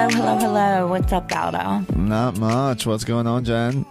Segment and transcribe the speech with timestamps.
[0.00, 0.86] Hello, hello, hello.
[0.86, 1.84] What's up, Aldo?
[1.94, 2.86] Not much.
[2.86, 3.84] What's going on, Jen?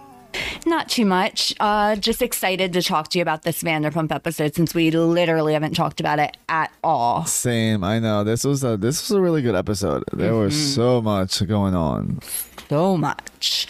[0.66, 1.54] Not too much.
[1.60, 5.74] Uh, just excited to talk to you about this Vanderpump episode since we literally haven't
[5.74, 7.26] talked about it at all.
[7.26, 7.84] Same.
[7.84, 10.02] I know this was a this was a really good episode.
[10.12, 10.74] There was Mm-hmm.
[10.74, 12.18] so much going on.
[12.68, 13.20] So much.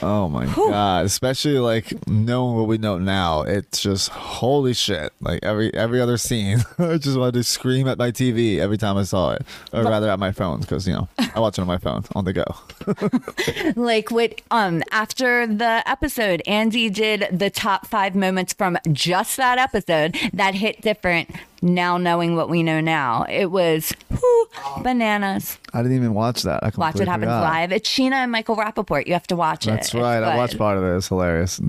[0.03, 1.07] Oh my god!
[1.07, 5.13] Especially like knowing what we know now, it's just holy shit.
[5.21, 8.97] Like every every other scene, I just wanted to scream at my TV every time
[8.97, 11.67] I saw it, or rather at my phone because you know I watch it on
[11.67, 12.45] my phone on the go.
[13.77, 19.59] Like what um after the episode, Andy did the top five moments from just that
[19.59, 21.31] episode that hit different
[21.63, 23.25] now knowing what we know now.
[23.29, 24.49] It was whew,
[24.83, 25.59] bananas.
[25.75, 26.63] I didn't even watch that.
[26.63, 27.43] I Watch completely what happens forgot.
[27.43, 27.73] live.
[27.73, 29.07] It's Scheana and Michael Rapaport.
[29.07, 29.71] You have to watch it.
[29.71, 30.23] That's It's right.
[30.23, 30.97] I watched part of it.
[30.97, 31.61] It's hilarious.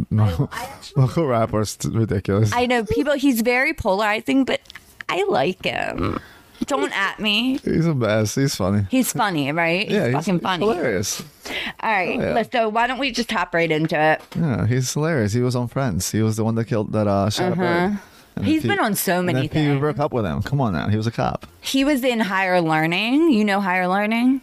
[0.96, 2.52] Local rapper's ridiculous.
[2.54, 3.14] I know people.
[3.14, 4.62] He's very polarizing, but
[5.10, 6.20] I like him.
[6.68, 7.58] Don't at me.
[7.58, 8.36] he's a mess.
[8.36, 8.86] He's funny.
[8.92, 9.90] He's funny, right?
[9.90, 10.66] Yeah, he's he's fucking funny.
[10.68, 11.24] hilarious.
[11.80, 12.34] All right, Oh, yeah.
[12.34, 14.22] let's so why don't we just hop right into it?
[14.36, 15.34] Yeah, he's hilarious.
[15.34, 16.12] He was on Friends.
[16.12, 17.98] He was the one that killed that uh shot a bird.
[18.36, 19.80] And He's been on so many things.
[19.80, 20.42] broke up with him.
[20.42, 20.88] Come on now.
[20.88, 21.46] He was a cop.
[21.62, 23.32] He was in Higher Learning.
[23.32, 24.42] You know Higher Learning?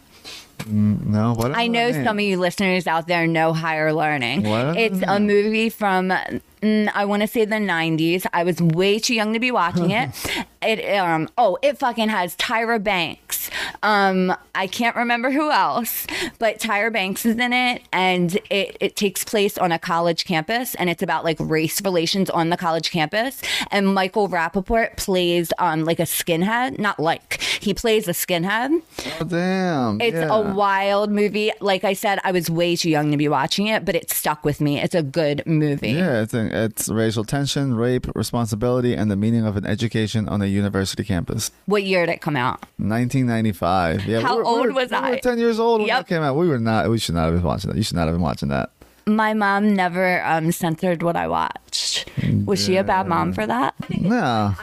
[0.67, 1.55] No, what?
[1.55, 4.43] I know some of you listeners out there know Higher Learning.
[4.43, 4.77] What?
[4.77, 8.25] It's a movie from mm, I want to say the 90s.
[8.33, 10.09] I was way too young to be watching it.
[10.61, 13.48] it um oh, it fucking has Tyra Banks.
[13.83, 16.05] Um I can't remember who else,
[16.37, 20.75] but Tyra Banks is in it and it it takes place on a college campus
[20.75, 23.41] and it's about like race relations on the college campus
[23.71, 27.41] and Michael Rapaport plays um like a skinhead, not like.
[27.59, 28.81] He plays a skinhead.
[29.19, 29.99] Oh, damn.
[29.99, 30.33] It's yeah.
[30.33, 31.51] a wild movie.
[31.59, 34.45] Like I said, I was way too young to be watching it, but it stuck
[34.45, 34.79] with me.
[34.79, 35.91] It's a good movie.
[35.91, 40.45] Yeah, it's, it's racial tension, rape, responsibility, and the meaning of an education on a
[40.45, 41.51] university campus.
[41.65, 42.61] What year did it come out?
[42.77, 43.68] 1995.
[44.07, 45.09] Yeah, How we were, old we were, was we I?
[45.11, 45.97] Were 10 years old when Yep.
[45.99, 46.35] that came out.
[46.35, 46.89] We were not.
[46.89, 47.77] We should not have been watching that.
[47.77, 48.71] You should not have been watching that.
[49.07, 52.07] My mom never um, censored what I watched.
[52.45, 53.73] Was she a bad mom for that?
[53.89, 54.53] No.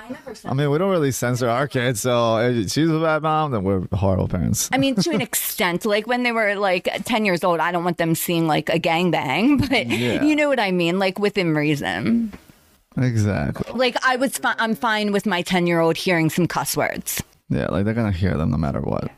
[0.44, 3.64] I mean, we don't really censor our kids, so if she's a bad mom, then
[3.64, 4.68] we're horrible parents.
[4.72, 7.82] I mean, to an extent, like when they were like 10 years old, I don't
[7.82, 10.22] want them seeing like a gangbang, but Yeah.
[10.22, 11.00] you know what I mean?
[11.00, 12.32] Like within reason.
[12.96, 13.72] Exactly.
[13.76, 17.22] Like I was, fi- I'm fine with my 10 year old hearing some cuss words.
[17.48, 19.10] Yeah, like they're gonna hear them no matter what.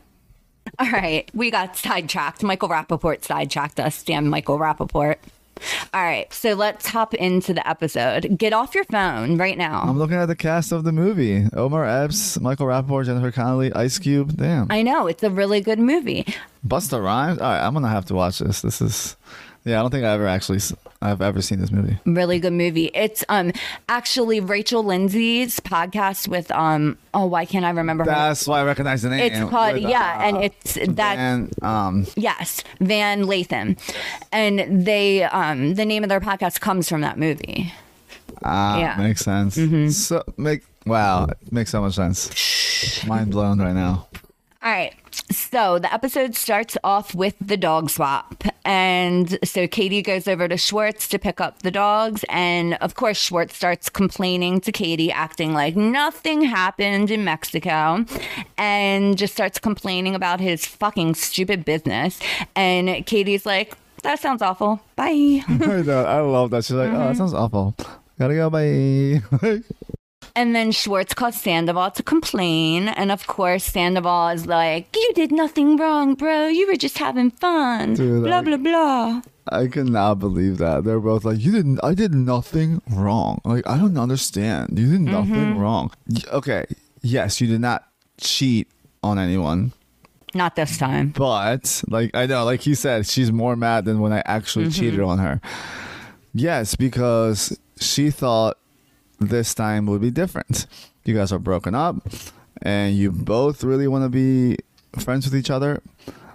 [0.77, 2.43] All right, we got sidetracked.
[2.43, 4.03] Michael Rapaport sidetracked us.
[4.03, 5.15] Damn, Michael Rapaport.
[5.93, 8.37] All right, so let's hop into the episode.
[8.37, 9.81] Get off your phone right now.
[9.81, 13.97] I'm looking at the cast of the movie: Omar Epps, Michael Rapaport, Jennifer Connelly, Ice
[13.99, 14.37] Cube.
[14.37, 16.25] Damn, I know it's a really good movie.
[16.65, 17.39] Busta Rhymes.
[17.39, 18.61] All right, I'm gonna have to watch this.
[18.61, 19.17] This is,
[19.65, 20.59] yeah, I don't think I ever actually,
[21.01, 21.97] I've ever seen this movie.
[22.05, 22.91] Really good movie.
[22.93, 23.51] It's um
[23.87, 28.09] actually Rachel Lindsay's podcast with um oh why can't I remember her?
[28.09, 29.19] That's why I recognize the name.
[29.31, 33.77] It's called With, yeah, uh, and it's that And um, yes Van Lathan,
[34.31, 37.71] and they um the name of their podcast comes from that movie.
[38.43, 38.95] ah, Yeah.
[38.97, 39.57] makes sense.
[39.57, 39.89] Mm-hmm.
[39.89, 43.05] So make wow, it makes so much sense.
[43.05, 44.07] Mind blown right now.
[44.61, 44.93] All right.
[45.31, 48.43] So the episode starts off with the dog swap.
[48.65, 52.25] And so Katie goes over to Schwartz to pick up the dogs.
[52.27, 58.03] And of course, Schwartz starts complaining to Katie, acting like nothing happened in Mexico,
[58.57, 62.19] and just starts complaining about his fucking stupid business.
[62.55, 64.81] And Katie's like, that sounds awful.
[64.97, 65.41] Bye.
[65.47, 66.65] I love that.
[66.65, 67.01] She's like, Mm-hmm.
[67.01, 67.75] oh, that sounds awful.
[68.19, 68.49] Gotta go.
[68.49, 69.61] Bye.
[70.39, 72.87] And then Schwartz calls Sandoval to complain.
[72.87, 76.47] And of course, Sandoval is like, You did nothing wrong, bro.
[76.47, 77.95] You were just having fun.
[77.95, 79.21] Dude, blah, I- blah, blah.
[79.51, 80.83] I cannot believe that.
[80.85, 83.41] They're both like, you didn't, I did nothing wrong.
[83.43, 84.77] Like, I don't understand.
[84.79, 85.59] You did nothing Mm-hmm.
[85.59, 85.91] wrong.
[86.31, 86.65] Okay.
[87.01, 87.83] Yes, you did not
[88.21, 88.67] cheat
[89.03, 89.73] on anyone.
[90.35, 91.09] Not this time.
[91.09, 94.79] But, like, I know, like he said, she's more mad than when I actually Mm-hmm.
[94.79, 95.41] cheated on her.
[96.33, 98.58] Yes, because she thought
[99.19, 100.65] this time would be different.
[101.05, 101.95] You guys are broken up
[102.61, 104.57] and you both really want to be
[104.97, 105.81] friends with each other.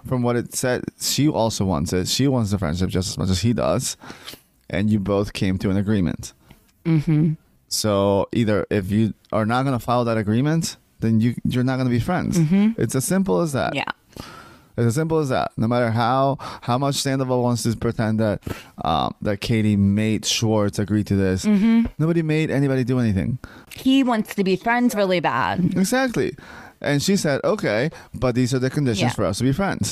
[0.07, 2.07] From what it said, she also wants it.
[2.07, 3.97] She wants the friendship just as much as he does.
[4.69, 6.33] And you both came to an agreement.
[6.85, 7.33] Mm-hmm.
[7.69, 11.75] So either if you are not going to follow that agreement, then you you're not
[11.77, 12.37] going to be friends.
[12.77, 13.73] It's as simple as that.
[13.75, 13.85] Yeah.
[14.77, 15.51] It's as simple as that.
[15.57, 18.41] No matter how how much Sandoval wants to pretend that
[18.83, 21.85] um, that Katie made Schwartz agree to this, Mm-hmm.
[21.97, 23.37] nobody made anybody do anything.
[23.75, 25.59] He wants to be friends really bad.
[25.77, 26.35] Exactly.
[26.81, 29.15] And she said, "Okay, but these are the conditions Yeah.
[29.15, 29.91] for us to be friends.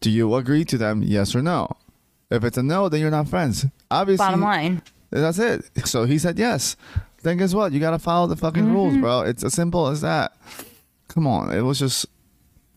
[0.00, 1.02] Do you agree to them?
[1.02, 1.76] Yes or no?
[2.30, 3.66] If it's a no, then you're not friends.
[3.90, 4.82] Obviously, Bottom line.
[5.10, 5.70] That's it.
[5.86, 6.74] So he said yes.
[7.22, 7.70] Then guess what?
[7.72, 9.02] You gotta follow the fucking rules, Mm-hmm.
[9.02, 9.20] bro.
[9.20, 10.32] It's as simple as that.
[11.08, 11.52] Come on.
[11.54, 12.06] It was just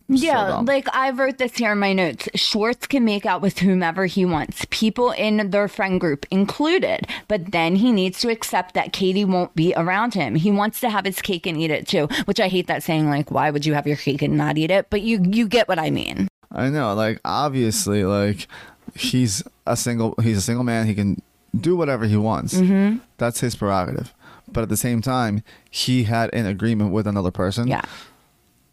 [0.07, 0.65] Yeah, dumb.
[0.65, 2.29] like I wrote this here in my notes.
[2.35, 7.07] Schwartz can make out with whomever he wants, people in their friend group included.
[7.27, 10.35] But then he needs to accept that Katie won't be around him.
[10.35, 13.09] He wants to have his cake and eat it too, which I hate that saying.
[13.09, 14.89] Like, why would you have your cake and not eat it?
[14.89, 16.27] But you you get what I mean.
[16.51, 18.47] I know, like obviously, like
[18.95, 20.85] he's a single he's a single man.
[20.85, 21.21] He can
[21.59, 22.53] do whatever he wants.
[22.53, 22.97] Mm-hmm.
[23.17, 24.13] That's his prerogative.
[24.47, 27.67] But at the same time, he had an agreement with another person.
[27.67, 27.81] Yeah.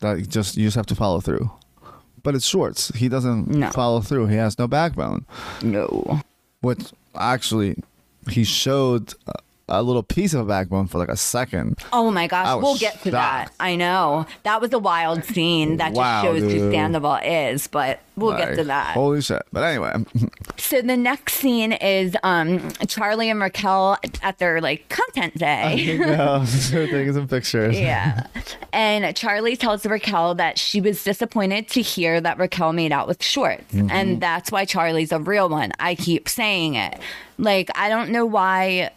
[0.03, 1.51] That you just you just have to follow through.
[2.23, 2.93] But it's Schwartz.
[2.95, 3.71] He doesn't No.
[3.71, 4.27] follow through.
[4.27, 5.25] He has no backbone.
[5.63, 6.21] No.
[6.61, 7.83] Which actually,
[8.31, 9.33] he showed uh,
[9.69, 11.79] a, little piece of a backbone for like a second.
[11.93, 13.53] Oh my gosh, we'll get to that.
[13.61, 14.27] I know.
[14.43, 15.77] That was a wild scene.
[15.79, 16.73] That Wow, just shows who dude.
[16.73, 18.95] Sandoval is, but we'll get to that.
[18.95, 19.43] Holy shit!
[19.53, 19.93] But anyway,
[20.57, 25.99] So the next scene is um Charlie and Raquel at their like content day.
[25.99, 27.79] no, they're taking some pictures.
[27.79, 28.27] yeah.
[28.73, 33.23] And Charlie tells Raquel that she was disappointed to hear that Raquel made out with
[33.23, 33.73] Schwartz.
[33.75, 33.91] Mm-hmm.
[33.91, 35.73] And that's why Charlie's a real one.
[35.79, 36.99] I keep saying it.
[37.39, 38.91] Like, I don't know why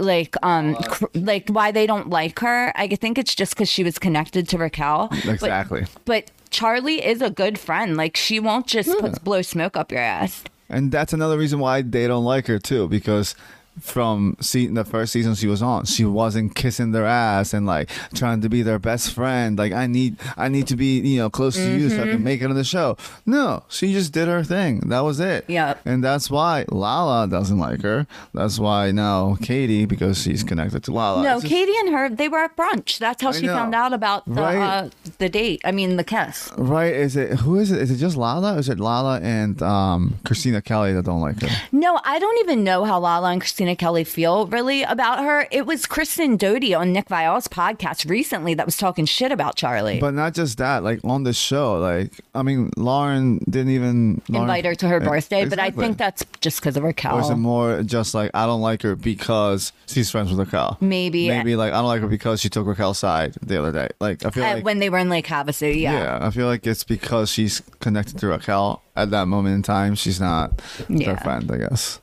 [0.00, 2.72] like um cr- like why they don't like her.
[2.76, 5.08] I think it's just cuz she was connected to Raquel.
[5.10, 5.86] But- Exactly.
[6.04, 7.96] But, Charlie is a good friend.
[7.96, 10.42] Like she won't just put blow smoke up your ass.
[10.68, 13.36] And that's another reason why they don't like her too, because
[13.80, 17.90] from see the first season she was on, she wasn't kissing their ass and like
[18.14, 19.58] trying to be their best friend.
[19.58, 22.10] Like I need, I need to be, you know, close to you so I Mm-hmm.
[22.12, 22.96] can make it on the show.
[23.26, 24.80] No, she just did her thing.
[24.88, 25.44] That was it.
[25.48, 25.80] Yep.
[25.84, 28.06] And that's why Lala doesn't like her.
[28.34, 31.22] That's why now Katie, because she's connected to Lala.
[31.22, 32.98] No, just- Katie and her, they were at brunch.
[32.98, 33.54] That's how I she know.
[33.54, 34.56] found out about the Right.
[34.58, 35.60] uh, the date.
[35.64, 36.50] I mean, the kiss.
[36.56, 36.92] Right?
[36.94, 37.80] Is it who is it?
[37.82, 38.56] Is it just Lala?
[38.56, 41.48] Is it Lala and um, Kristina Kelly that don't like her?
[41.72, 45.46] No, I don't even know how Lala and Kristina Kelly feel really about her.
[45.50, 50.00] It was Kristen Doute on Nick Viall's podcast recently that was talking shit about Charlie.
[50.00, 54.48] But not just that, like on the show, like I mean, Lauren didn't even Lauren-
[54.48, 56.90] Invite her to her Eh, birthday, but I think that's just because of Or
[57.20, 60.76] is it more just like I don't like her because she's friends with Raquel?
[60.80, 61.28] Maybe.
[61.28, 63.88] Maybe like I don't like her because she took Raquel's side the other day.
[64.00, 65.92] Like I feel Uh, like when they were in Lake Havasu, yeah.
[65.92, 66.18] yeah.
[66.26, 69.94] I feel like it's because she's connected to Raquel at that moment in time.
[69.94, 71.06] She's not Yeah.
[71.08, 72.00] their friend, I guess.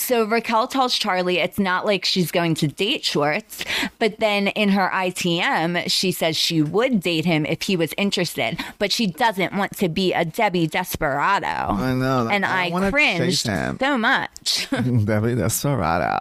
[0.00, 3.64] So Raquel tells Charlie it's not like she's going to date Schwartz,
[3.98, 8.58] but then in her ITM, she says she would date him if he was interested,
[8.78, 11.46] but she doesn't want to be a Debbie Desperado.
[11.46, 12.28] I know.
[12.28, 13.46] And I I, wanna cringed
[13.78, 14.66] so much.
[15.04, 16.18] Debbie Desperado.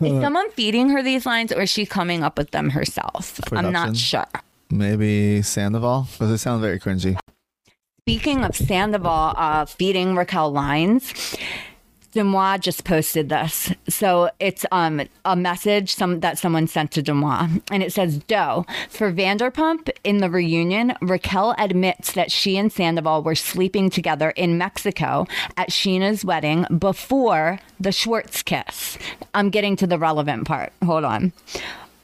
[0.00, 3.40] is someone feeding her these lines or is she coming up with them herself?
[3.50, 4.26] I'm not sure.
[4.70, 7.18] Maybe Sandoval because it sound very cringy.
[8.04, 11.36] Speaking of Sandoval uh, feeding Raquel lines,
[12.14, 13.72] DeuxMoi just posted this.
[13.88, 18.66] So it's um a message some that someone sent to DeuxMoi, and it says, "Doe
[18.88, 20.94] for Vanderpump in the reunion.
[21.00, 25.26] Raquel admits that she and Sandoval were sleeping together in Mexico
[25.56, 28.98] at Scheana's wedding before the Schwartz kiss.
[29.34, 30.72] I'm getting to the relevant part.
[30.84, 31.32] Hold on."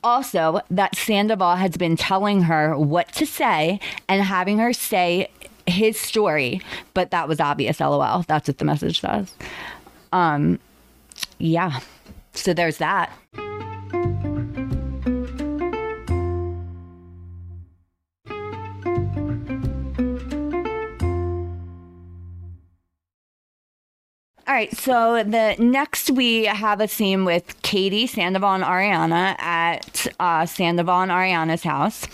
[0.05, 5.29] Also, that Sandoval has been telling her what to say and having her say
[5.67, 6.63] his story,
[6.95, 8.25] but that was obvious, lol.
[8.27, 9.35] That's what the message says.
[10.13, 10.59] Um,
[11.39, 11.81] yeah.
[12.35, 13.13] So there's that.
[24.49, 30.07] All right, so the next we have a scene with Katie, Sandoval, and Ariana at
[30.19, 32.07] uh, Sandoval and Ariana's house,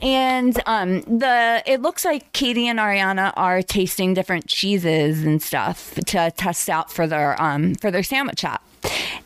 [0.00, 5.94] and um, the it looks like Katie and Ariana are tasting different cheeses and stuff
[6.06, 8.62] to test out for their um for their sandwich shop.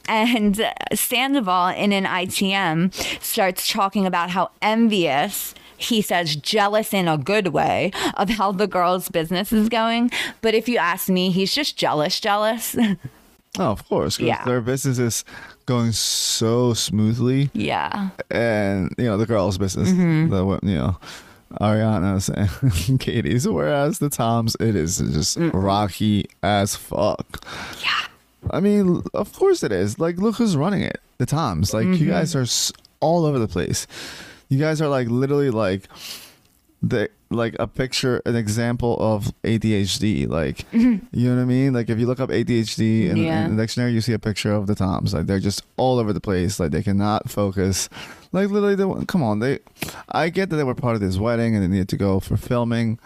[0.08, 0.60] And
[0.92, 2.92] Sandoval in an ITM
[3.22, 8.66] starts talking about how envious he says jealous in a good way of how the
[8.66, 10.10] girl's business is going.
[10.42, 12.76] But if you ask me, he's just jealous, jealous.
[13.58, 14.20] Oh, of course.
[14.20, 14.44] Yeah.
[14.44, 15.24] Their business is
[15.66, 17.50] going so smoothly.
[17.52, 18.10] yeah.
[18.30, 20.30] and you know the girls' business, Mm-hmm.
[20.30, 20.96] the you know
[21.60, 23.48] Ariana's and Katie's.
[23.48, 27.44] Whereas the Toms, it is just rocky as fuck.
[27.82, 28.06] Yeah.
[28.52, 29.98] I mean, of course it is.
[29.98, 31.00] Like, look who's running it.
[31.18, 31.74] The Toms.
[31.74, 32.04] Like, Mm-hmm.
[32.04, 32.46] you guys are
[33.00, 33.86] all over the place.
[34.50, 35.84] You guys are like literally like
[36.82, 40.28] the like a picture, an example of ADHD.
[40.28, 41.72] Like, you know what I mean?
[41.72, 43.16] Like, if you look up ADHD in, Mm-hmm.
[43.24, 43.44] Yeah.
[43.46, 45.14] in the dictionary, you see a picture of the Toms.
[45.14, 46.58] Like, they're just all over the place.
[46.58, 47.88] Like, they cannot focus.
[48.32, 49.38] Like, literally, they, come on.
[49.38, 49.60] They,
[50.08, 52.36] I get that they were part of this wedding and they needed to go for
[52.36, 52.98] filming,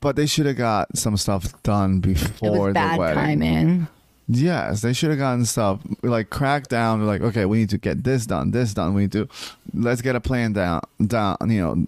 [0.00, 3.16] but they should have got some stuff done It before was bad the wedding.
[3.40, 3.88] timing.
[4.28, 7.06] Yes, they should have gotten stuff like cracked down.
[7.06, 8.92] Like, okay, we need to get this done, this done.
[8.94, 9.28] We need to
[9.72, 11.36] let's get a plan down, down.
[11.46, 11.86] You know,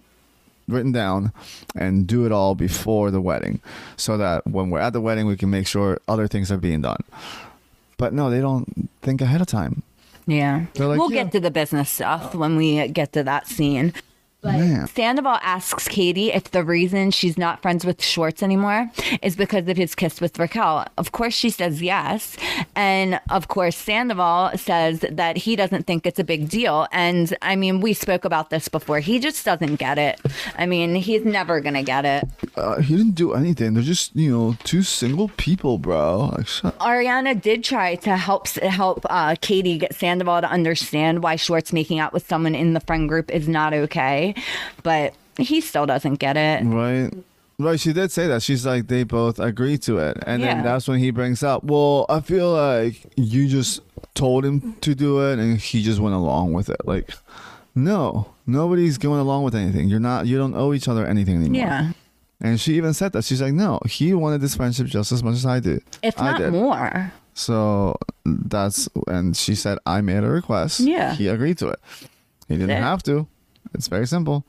[0.69, 1.33] written down
[1.75, 3.59] and do it all before the wedding
[3.97, 6.81] so that when we're at the wedding we can make sure other things are being
[6.81, 7.03] done
[7.97, 9.81] but no they don't think ahead of time
[10.27, 10.67] Yeah.
[10.77, 11.23] Like, we'll yeah.
[11.23, 13.93] get to the business stuff when we get to that scene.
[14.41, 14.87] But Man.
[14.87, 18.89] Sandoval asks Katie if the reason she's not friends with Schwartz anymore
[19.21, 20.87] is because of his kiss with Raquel.
[20.97, 22.37] Of course, she says yes.
[22.75, 26.87] And of course, Sandoval says that he doesn't think it's a big deal.
[26.93, 28.99] And I mean, we spoke about this before.
[28.99, 30.19] He just doesn't get it.
[30.57, 32.23] I mean, he's never going to get it.
[32.55, 36.45] uh, he didn't do anything they're just you know two single people bro like
[36.79, 41.99] Ariana did try to help help uh, Katie get Sandoval to understand why Schwartz making
[41.99, 44.28] out with someone in the friend group is not okay,
[44.83, 46.63] but he still doesn't get it.
[46.65, 47.11] Right.
[47.61, 48.41] Right, she did say that.
[48.41, 50.17] She's like they both agreed to it.
[50.25, 50.55] And Yeah.
[50.55, 53.81] then that's when he brings up, Well, I feel like you just
[54.15, 56.79] told him to do it and he just went along with it.
[56.85, 57.09] Like
[57.75, 59.89] no, nobody's going along with anything.
[59.89, 61.59] You're not you don't owe each other anything anymore.
[61.61, 61.91] Yeah,
[62.41, 63.25] And she even said that.
[63.25, 65.83] She's like, No, he wanted this friendship just as much as I did.
[66.01, 66.51] if I not did.
[66.53, 67.11] more.
[67.33, 70.79] So that's and she said I made a request.
[70.79, 71.13] Yeah.
[71.13, 71.79] He agreed to it.
[72.47, 73.27] He didn't have to.
[73.73, 74.43] It's very simple.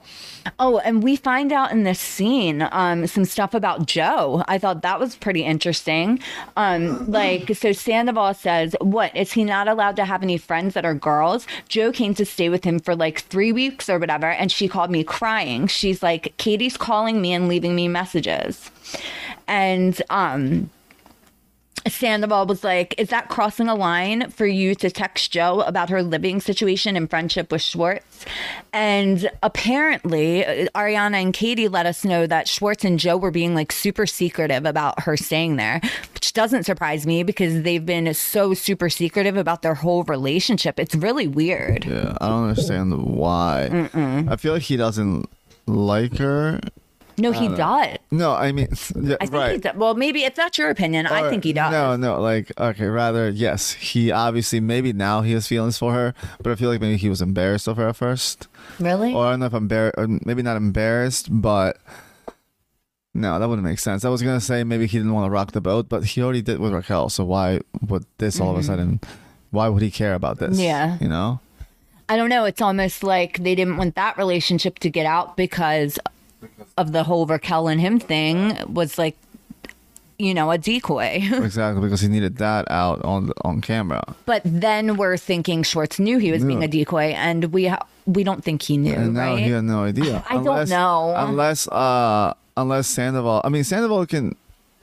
[0.58, 4.42] Oh, and we find out in this scene um, some stuff about Joe.
[4.48, 6.20] I thought that was pretty interesting.
[6.56, 9.14] Um, like, so Sandoval says, What?
[9.14, 11.46] Is he not allowed to have any friends that are girls?
[11.68, 14.90] Joe came to stay with him for like three weeks or whatever, and she called
[14.90, 15.66] me crying.
[15.66, 18.70] She's like, Katie's calling me and leaving me messages.
[19.46, 20.70] And, um,
[21.88, 26.02] Sandoval was like, Is that crossing a line for you to text Joe about her
[26.02, 28.26] living situation and friendship with Schwartz?
[28.72, 33.54] And apparently, uh, Ariana and Katie let us know that Schwartz and Joe were being
[33.54, 35.80] like super secretive about her staying there,
[36.12, 40.78] which doesn't surprise me because they've been so super secretive about their whole relationship.
[40.78, 41.86] It's really weird.
[41.86, 43.88] Yeah, I don't understand why.
[43.94, 45.28] I feel like he doesn't
[45.66, 46.60] like her.
[47.20, 47.98] No, he does.
[48.10, 48.68] No, I mean,
[49.00, 49.52] yeah, I think right.
[49.52, 49.76] he does.
[49.76, 51.70] Well, maybe if that's your opinion, I Or- think he does.
[51.70, 56.14] No, no, like okay, rather yes, he obviously maybe now he has feelings for her,
[56.42, 58.48] but I feel like maybe he was embarrassed of her at first,
[58.78, 59.12] Really?
[59.14, 61.78] or I don't know if embarrassed, or maybe not embarrassed, but
[63.12, 64.04] no, that wouldn't make sense.
[64.04, 66.42] I was gonna say maybe he didn't want to rock the boat, but he already
[66.42, 69.00] did with Raquel, so why would this all of a sudden?
[69.50, 70.50] Why would he care about this?
[70.56, 70.60] Mm-hmm.
[70.64, 70.98] Yeah.
[71.00, 71.40] you know.
[72.08, 72.44] I don't know.
[72.44, 75.98] It's almost like they didn't want that relationship to get out because
[76.80, 79.16] of the whole Raquel and him thing was like,
[80.18, 81.20] you know, a decoy.
[81.48, 84.02] Exactly, because he needed that out on on camera.
[84.26, 88.22] but then we're thinking Schwartz knew he was being a decoy, and we ha- we
[88.28, 89.44] don't think he knew, And now right?
[89.44, 90.22] he had no idea.
[90.28, 91.14] I don't know.
[91.16, 94.36] Unless uh unless Sandoval I mean Sandoval can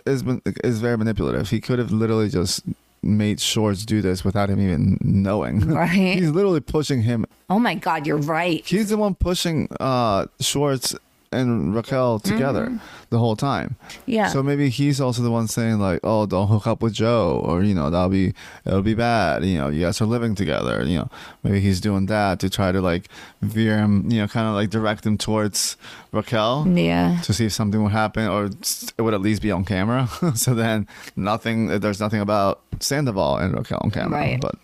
[0.06, 0.24] is
[0.64, 1.50] is very manipulative.
[1.50, 2.64] He could have literally just
[3.04, 5.56] made Schwartz do this without him even knowing.
[5.86, 6.18] Right.
[6.18, 7.26] He's literally pushing him.
[7.54, 8.66] oh my God, you're right.
[8.66, 10.96] He's the one pushing uh Schwartz
[11.32, 12.80] and Raquel together
[13.10, 13.76] the whole time.
[13.80, 14.12] Mm-hmm.
[14.12, 14.28] Yeah.
[14.28, 17.64] So maybe he's also the one saying like, "Oh, don't hook up with Joe," or
[17.64, 18.34] you know, that'll be
[18.66, 19.44] it'll be bad.
[19.46, 20.84] You know, you guys are living together.
[20.84, 21.10] You know,
[21.44, 23.10] maybe he's doing that to try to like
[23.42, 24.10] veer him.
[24.10, 25.78] You know, kind of like direct him towards
[26.12, 27.22] Raquel yeah.
[27.24, 30.08] to see if something would happen, or it would at least be on camera.
[30.36, 31.80] so then nothing.
[31.80, 34.20] There's nothing about Sandoval and Raquel on camera.
[34.20, 34.42] Right.
[34.42, 34.56] But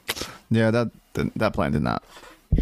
[0.50, 2.04] yeah, that that plan did not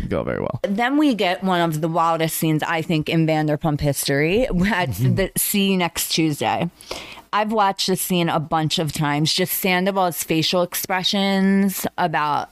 [0.08, 0.60] go very well.
[0.64, 4.48] Then we get one of the wildest scenes, I think, in Vanderpump history.
[4.52, 5.16] That's Mm-hmm.
[5.16, 6.70] the See You Next Tuesday.
[7.34, 9.34] I've watched this scene a bunch of times.
[9.34, 12.50] Just Sandoval's facial expressions about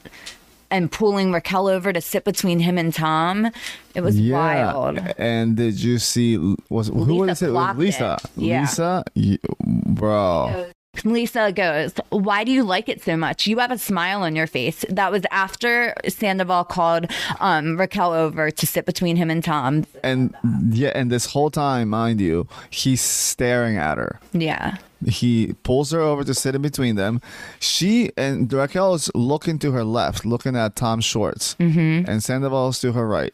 [0.71, 3.49] and pulling Raquel over to sit between him and Tom.
[3.95, 4.99] It was wild.
[5.17, 6.37] And did you see?
[6.69, 7.77] Was who Lisa was it?
[7.77, 8.17] Lisa.
[8.23, 8.29] it.
[8.41, 8.61] Yeah.
[8.61, 10.69] Lisa, You- bro.
[11.05, 13.47] Lisa goes, Why do you like it so much?
[13.47, 14.83] You have a smile on your face.
[14.89, 19.85] That was after Sandoval called um, Raquel over to sit between him and Tom.
[20.03, 20.35] And
[20.69, 24.19] yeah, and this whole time, mind you, he's staring at her.
[24.33, 24.77] Yeah.
[25.05, 27.21] He pulls her over to sit in between them.
[27.59, 32.09] She and Raquel is looking to her left, looking at Tom Schwartz, mm-hmm.
[32.09, 33.33] and Sandoval's to her right.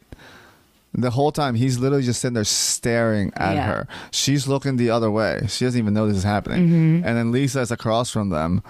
[0.98, 3.66] The whole time, he's literally just sitting there staring at Yeah.
[3.66, 3.88] her.
[4.10, 5.40] She's looking the other way.
[5.48, 6.66] She doesn't even know this is happening.
[6.68, 7.06] Mm-hmm.
[7.06, 8.62] And then Lisa is across from them,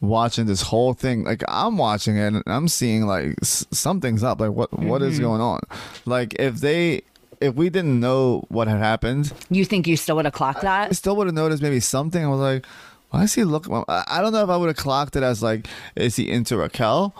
[0.00, 1.24] watching this whole thing.
[1.24, 4.40] Like I'm watching it, and I'm seeing like s- something's up.
[4.40, 5.10] Like what what Mm-hmm.
[5.12, 5.60] is going on?
[6.04, 7.02] Like if they.
[7.40, 10.88] If we didn't know what had happened, You think you still would have clocked that
[10.90, 12.24] I still would have noticed maybe something.
[12.24, 12.66] I was like,
[13.10, 13.84] why is he looking?
[13.86, 17.14] I don't know if I would have clocked it as like, is he into Raquel?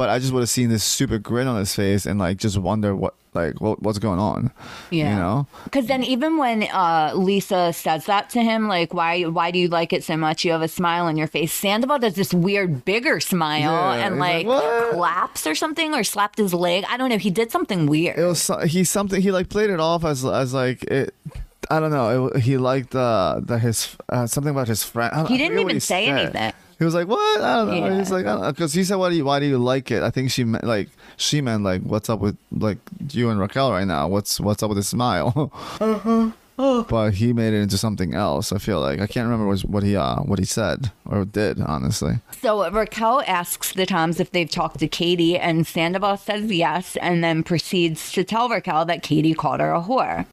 [0.00, 2.56] But I just would have seen this stupid grin on his face and like just
[2.56, 4.50] wonder what like what, what's going on.
[4.88, 5.10] Yeah.
[5.10, 5.46] You know?
[5.64, 9.68] Because then, even when uh, Lisa says that to him, like, why, why do you
[9.68, 10.42] like it so much?
[10.42, 11.52] You have a smile on your face.
[11.52, 16.38] Sandoval does this weird, bigger smile Yeah, and like, like, claps or something, or slapped
[16.38, 16.84] his leg.
[16.88, 17.18] I don't know.
[17.18, 18.18] He did something weird.
[18.18, 21.14] It was he something he like played it off as as like it.
[21.70, 22.28] I don't know.
[22.28, 25.28] It, he liked uh, the his uh, something about his friend.
[25.28, 26.18] He didn't even he say said.
[26.18, 26.52] anything.
[26.80, 27.42] He was like, "What?
[27.42, 27.98] I don't know." Yeah.
[27.98, 30.30] He's like, "Because he said, why do you why do you like it?" I think
[30.30, 32.78] she meant like she meant like, "What's up with like
[33.10, 34.08] you and Raquel right now?
[34.08, 36.30] What's what's up with the smile?" Uh-huh.
[36.58, 36.82] oh.
[36.84, 38.50] But he made it into something else.
[38.50, 41.60] I feel like I can't remember what, what he uh, what he said or did.
[41.60, 46.96] Honestly, So Raquel asks the Toms if they've talked to Katie, and Sandoval says yes,
[47.02, 50.24] and then proceeds to tell Raquel that Katie called her a whore.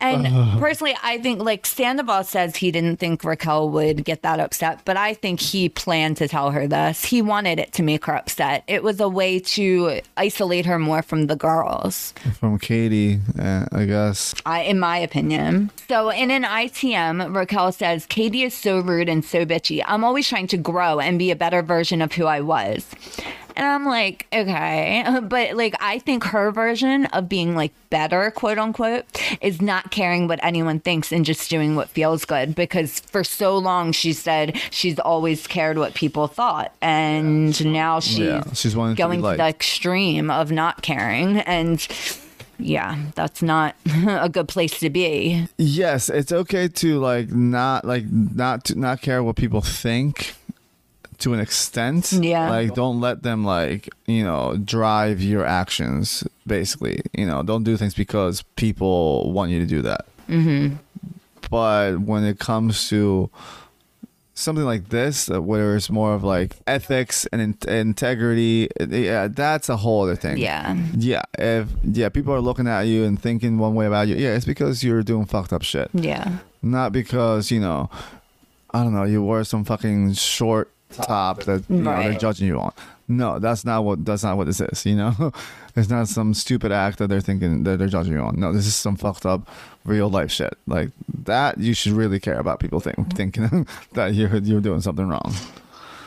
[0.00, 0.26] And
[0.58, 4.96] personally, I think like Sandoval says he didn't think Raquel would get that upset, but
[4.96, 7.04] I think he planned to tell her this.
[7.04, 8.64] He wanted it to make her upset.
[8.66, 12.12] It was a way to isolate her more from the girls.
[12.38, 14.34] from Katie, uh, I guess.
[14.44, 15.70] I, in my opinion.
[15.88, 19.82] So in an ITM, Raquel says, Katie is so rude and so bitchy.
[19.86, 22.86] I'm always trying to grow and be a better version of who I was.
[23.56, 25.04] And I'm like, okay.
[25.32, 29.04] But like, I think her version of being like better, quote unquote,
[29.40, 32.54] is not caring what anyone thinks and just doing what feels good.
[32.54, 36.72] Because for so long, she said she's always cared what people thought.
[36.82, 41.38] And now she's, Yeah, she's wanting to going to, the extreme of not caring.
[41.38, 41.86] And
[42.58, 43.74] yeah, that's not
[44.06, 45.46] a good place to be.
[45.58, 50.34] Yes, it's okay to like not like not to not care what people think
[51.22, 52.12] to an extent.
[52.12, 52.48] Yeah.
[52.50, 57.00] Like don't let them like, you know, drive your actions basically.
[57.16, 60.06] You know, don't do things because people want you to do that.
[60.28, 60.76] Mm-hmm.
[61.50, 63.30] But when it comes to
[64.34, 69.68] something like this uh, where it's more of like ethics and in- integrity yeah that's
[69.68, 70.74] a whole other thing Yeah.
[70.96, 74.34] yeah if yeah people are looking at you and thinking one way about you yeah
[74.34, 76.38] it's because you're doing fucked up shit Yeah.
[76.62, 77.90] not because you know
[78.70, 82.58] i don't know you wore some fucking short top that you know they're judging you
[82.58, 82.72] on.
[83.08, 85.32] No that's not what that's not what this is you know?
[85.74, 88.38] It's not some stupid act that they're thinking that they're judging you on.
[88.38, 89.48] No this is some fucked up
[89.84, 90.56] real life shit.
[90.66, 90.90] Like
[91.24, 95.34] that you should really care about people think, thinking that you're you're doing something wrong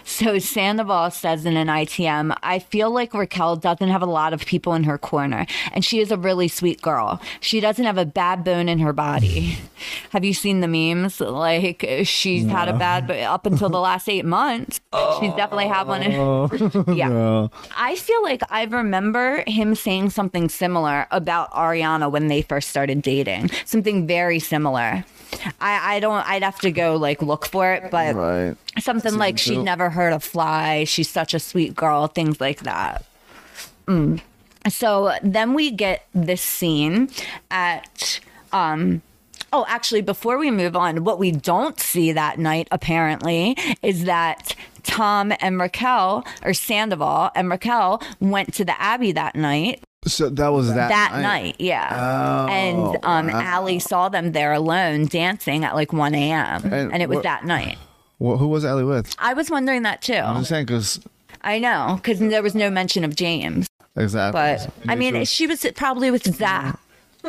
[0.06, 4.46] So Sandoval says in an ITM, I feel like Raquel doesn't have a lot of
[4.46, 7.20] people in her corner, and she is a really sweet girl.
[7.42, 9.58] She doesn't have a bad bone in her body.
[10.12, 11.20] have you seen the memes?
[11.20, 14.80] Like she's had a bad bone up until the last eight months.
[15.20, 16.04] She's definitely had one.
[16.04, 16.86] In- oh.
[16.94, 17.48] yeah.
[17.78, 23.02] I feel like I remember him saying something similar about Ariana when they first started
[23.02, 23.50] dating.
[23.66, 25.04] Something very similar.
[25.60, 28.56] I, I don't I'd have to go like look for it, but right.
[28.80, 33.06] something like she'd never heard a fly she's such a sweet girl things like that.
[33.88, 34.20] Mm.
[34.68, 37.10] so then we get this scene
[37.52, 38.20] at
[38.52, 39.04] um
[39.54, 44.56] oh actually before we move on what we don't see that night apparently is that
[44.82, 50.50] tom and raquel or sandoval and raquel went to the abbey that night so that
[50.50, 52.48] was that that night, yeah.
[52.50, 57.10] And um Ally saw them there alone dancing at like 1 a.m and, And it
[57.10, 57.78] was what- that night.
[58.20, 59.14] Well, who was Ellie with?
[59.20, 60.14] I was wondering that too.
[60.14, 61.00] i'm just saying because
[61.42, 63.68] I know, because there was no mention of James.
[63.96, 64.40] exactly.
[64.40, 66.80] But I mean, she was probably with Zach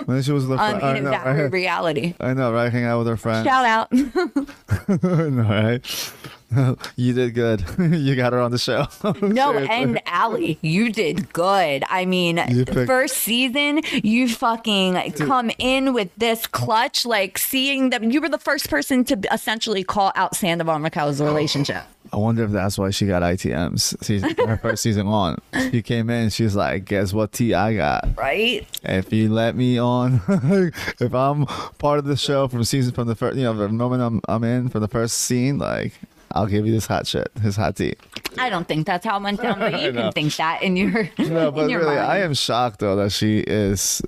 [0.05, 1.53] When she was on friend, I in know, her right?
[1.53, 2.15] reality.
[2.21, 2.71] I know, right?
[2.71, 3.47] Hang out with her friend.
[3.47, 3.93] Shout out.
[4.89, 6.13] Know, right?
[6.97, 7.65] you did good.
[7.79, 8.87] you got her on the show.
[9.21, 9.69] No, Seriously.
[9.71, 11.83] and Ally, you did good.
[11.89, 18.03] I mean, picked- first season, you fucking come in with this clutch, like seeing that
[18.05, 21.83] you were the first person to essentially call out Sandoval and Raquel's relationship.
[22.12, 24.03] I wonder if that's why she got ITMs.
[24.03, 25.38] Season, her first season on,
[25.71, 26.31] she came in.
[26.31, 28.09] She's like, "Guess what tea I got?
[28.16, 28.66] Right?
[28.83, 30.21] If you let me on,
[31.01, 31.47] if I'm
[31.79, 34.45] part of the show from season from the first, you know, the moment I'm I'm
[34.45, 35.92] in for the first scene, like."
[36.33, 37.95] I'll give you this hot shit, this hot tea.
[38.37, 41.09] I don't think that's how it went down, but you can think that in your
[41.19, 42.11] No, but your really, mind.
[42.11, 44.03] I am shocked though that she is.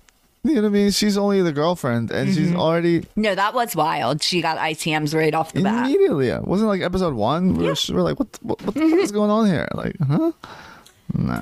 [0.45, 0.91] You know what I mean?
[0.93, 2.61] She's only the girlfriend, and she's Mm-hmm.
[2.61, 4.23] already No, that was wild.
[4.23, 5.87] She got ITMs right off the bat.
[5.87, 6.29] immediately.
[6.29, 7.55] It wasn't like episode one.
[7.55, 9.69] We were, we're like, what, what, what the fuck is going on here?
[9.75, 10.33] Like, huh?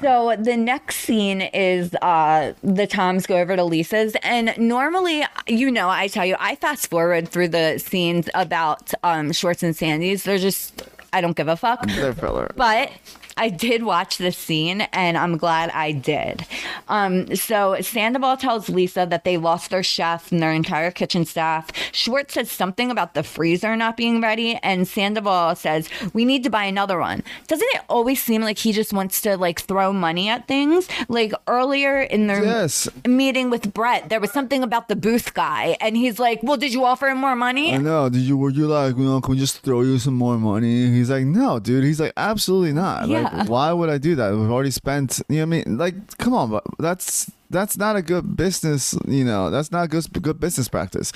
[0.00, 5.70] So the next scene is uh the Toms go over to Lisa's and normally you
[5.72, 10.22] know I tell you I fast forward through the scenes about um Schwartz and Sandy's
[10.22, 10.82] they're just
[11.12, 12.52] I don't give a fuck They're filler.
[12.56, 12.90] but
[13.36, 16.46] I did watch this scene and I'm glad I did.
[16.88, 21.68] Um, so Sandoval tells Lisa that they lost their chef and their entire kitchen staff.
[21.92, 26.50] Schwartz says something about the freezer not being ready, and Sandoval says, We need to
[26.50, 27.22] buy another one.
[27.48, 30.88] Doesn't it always seem like he just wants to like throw money at things?
[31.08, 32.88] Like earlier in their Yes.
[33.06, 36.72] meeting with Brett, there was something about the booth guy, and he's like, Well, did
[36.72, 37.74] you offer him more money?
[37.74, 38.08] I know.
[38.08, 38.36] Did you?
[38.36, 40.90] Were you like, you know, can we just throw you some more money?
[40.90, 41.84] He's like, no, dude.
[41.84, 43.08] He's like, absolutely not.
[43.08, 43.22] Yeah.
[43.22, 44.30] Like, why would I do that?
[44.32, 45.20] We've already spent.
[45.28, 45.78] You know what I mean?
[45.78, 48.96] Like, come on, but that's that's not a good business.
[49.06, 51.12] You know, that's not good good business practice.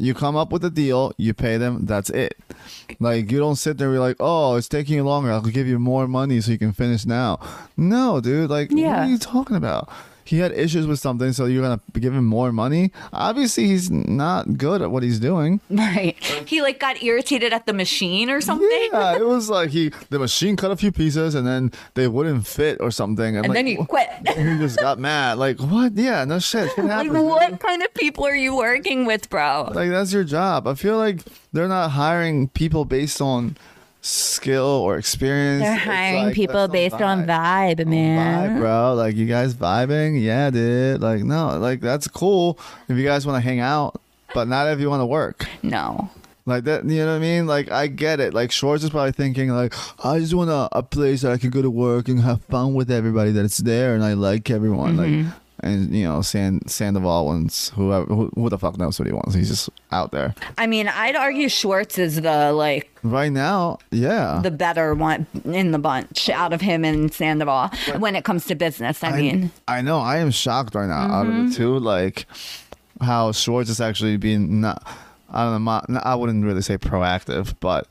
[0.00, 1.84] You come up with a deal, you pay them.
[1.86, 2.38] That's it.
[3.00, 5.32] Like you don't sit there and be like, "Oh, it's taking you longer.
[5.32, 7.40] I'll give you more money so you can finish now."
[7.76, 8.48] No, dude.
[8.50, 9.88] Like, what are you talking about?
[10.28, 12.92] He had issues with something, so you're gonna give him more money.
[13.14, 15.62] Obviously, he's not good at what he's doing.
[15.70, 16.22] Right.
[16.44, 18.88] He like got irritated at the machine or something.
[18.92, 22.46] Yeah, it was like he the machine cut a few pieces and then they wouldn't
[22.46, 24.10] fit or something, and, And like, then he quit.
[24.36, 25.38] he just got mad.
[25.38, 25.94] Like what?
[25.94, 26.72] Yeah, no shit.
[26.72, 27.14] Shit like, dude.
[27.14, 29.70] what kind of people are you working with, bro?
[29.74, 30.66] Like that's your job.
[30.68, 31.20] I feel like
[31.54, 33.56] they're not hiring people based on
[34.00, 35.62] skill or experience.
[35.62, 38.56] They're hiring like, people based on vibe, man.
[38.56, 38.94] Vibe, bro.
[38.94, 40.20] Like you guys vibing?
[40.22, 41.00] Yeah, dude.
[41.00, 42.58] Like no, like that's cool
[42.88, 44.00] if you guys want to hang out,
[44.34, 45.46] but not if you want to work.
[45.62, 46.10] No.
[46.46, 47.46] Like that, you know what I mean?
[47.46, 48.32] Like I get it.
[48.32, 51.50] Like Schwartz is probably thinking like, I just want a, a place that I can
[51.50, 54.96] go to work and have fun with everybody that's there and I like everyone.
[54.96, 55.24] Mm-hmm.
[55.26, 59.12] Like, and you know, Sand Sandoval wants whoever who, who the fuck knows what he
[59.12, 59.34] wants.
[59.34, 63.78] He's just out there I mean, I'd argue Schwartz is the like right now.
[63.90, 68.46] Yeah, the better one in the bunch out of him and Sandoval when it comes
[68.46, 69.02] to business.
[69.02, 69.98] I, mean, I know.
[69.98, 70.94] I am shocked right now.
[71.12, 71.48] Out of Mm-hmm.
[71.50, 72.26] the two, like
[73.00, 74.86] how Schwartz is actually being not.
[75.30, 75.82] I don't know.
[75.88, 77.86] not- I wouldn't really say proactive, but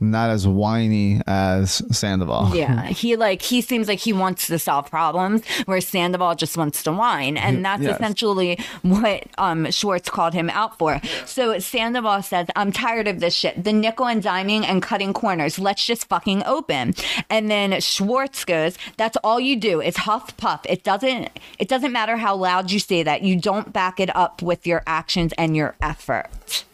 [0.00, 2.54] not as whiny as Sandoval.
[2.54, 6.82] yeah, he like he seems like he wants to solve problems, where Sandoval just wants
[6.84, 7.96] to whine, and that's Yes.
[7.96, 11.00] essentially what um Schwartz called him out for.
[11.26, 13.62] So Sandoval says, "I'm tired of this shit.
[13.64, 15.58] The nickel and diming and cutting corners.
[15.58, 16.94] Let's just fucking open."
[17.30, 19.80] And then Schwartz goes, "That's all you do.
[19.80, 20.60] It's huff puff.
[20.64, 21.28] It doesn't.
[21.58, 23.22] It doesn't matter how loud you say that.
[23.22, 26.64] You don't back it up with your actions and your effort."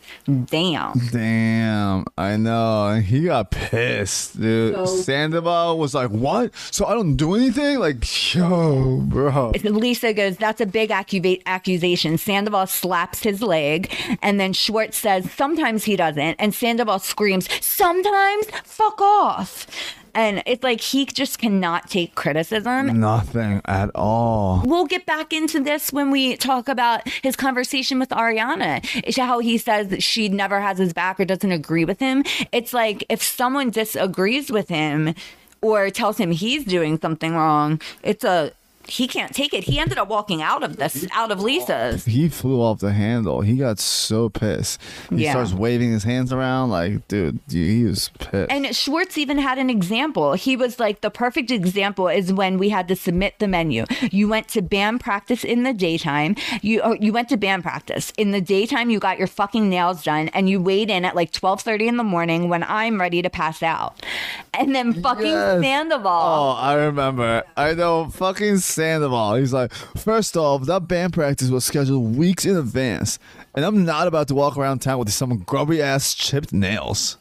[0.46, 0.98] Damn.
[1.12, 3.00] Damn, I know.
[3.04, 4.74] He got pissed, dude.
[4.74, 6.52] So- Sandoval was like, "What?
[6.70, 9.52] So I don't do anything?" Like, yo, bro.
[9.62, 12.16] Lisa goes, That's a big accuva- accusation.
[12.18, 13.92] Sandoval slaps his leg.
[14.22, 16.36] And then Schwartz says, Sometimes he doesn't.
[16.38, 18.46] And Sandoval screams, Sometimes?
[18.64, 19.66] Fuck off.
[20.14, 23.00] And it's like he just cannot take criticism.
[23.00, 24.62] Nothing at all.
[24.64, 28.84] We'll get back into this when we talk about his conversation with Ariana.
[29.04, 32.24] It's how he says that she never has his back or doesn't agree with him.
[32.52, 35.14] It's like if someone disagrees with him
[35.60, 38.52] or tells him he's doing something wrong, it's a
[38.88, 39.64] he can't take it.
[39.64, 42.04] He ended up walking out of this, out of Lisa's.
[42.04, 43.40] He flew off the handle.
[43.40, 44.80] He got so pissed.
[45.10, 45.32] He Yeah.
[45.32, 48.50] starts waving his hands around like, dude, he was pissed.
[48.50, 50.34] And Schwartz even had an example.
[50.34, 53.84] He was like, the perfect example is when we had to submit the menu.
[54.10, 56.36] You went to band practice in the daytime.
[56.62, 58.90] You or you went to band practice in the daytime.
[58.90, 61.96] You got your fucking nails done, and you weighed in at like twelve thirty in
[61.96, 64.04] the morning when I'm ready to pass out.
[64.52, 65.62] And then fucking Yes.
[65.62, 66.10] Sandoval.
[66.12, 67.42] Oh, I remember.
[67.56, 69.36] I know fucking Sandoval.
[69.36, 73.18] He's like, first off, that band practice was scheduled weeks in advance,
[73.54, 77.16] and I'm not about to walk around town with some grubby ass chipped nails.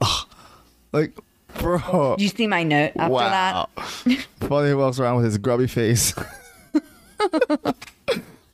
[0.00, 0.26] Ugh.
[0.92, 1.12] Like,
[1.58, 2.16] bro.
[2.16, 3.68] Did you see my note after wow.
[4.40, 6.14] Funny he walks around with his grubby face.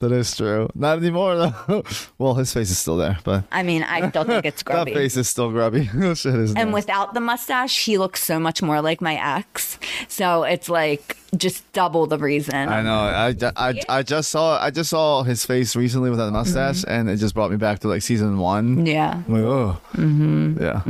[0.08, 0.68] that is true.
[0.74, 1.82] Not anymore though.
[2.18, 4.92] well, his face is still there, but I mean, I still think it's grubby.
[4.92, 5.86] that face is still grubby.
[6.14, 6.74] Shit is And nice.
[6.74, 9.78] without the mustache, he looks so much more like my ex.
[10.08, 12.54] So it's like just double the reason.
[12.54, 12.94] I know.
[12.94, 17.08] I, I, I just saw I just saw his face recently without the mustache, and
[17.08, 18.76] it just brought me back to like season one.
[18.76, 18.86] Mm-hmm.
[18.86, 19.22] Yeah.
[19.26, 20.62] I'm like, oh, mm-hmm.
[20.62, 20.82] yeah.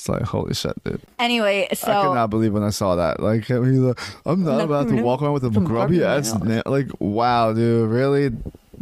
[0.00, 1.02] It's like holy shit, dude.
[1.18, 3.20] Anyway, so I could not believe when I saw that.
[3.20, 6.32] Like, he's like, I'm not No, about to walk around with a grubby ass.
[6.32, 6.42] nails.
[6.64, 8.30] Na- like, wow, dude, really?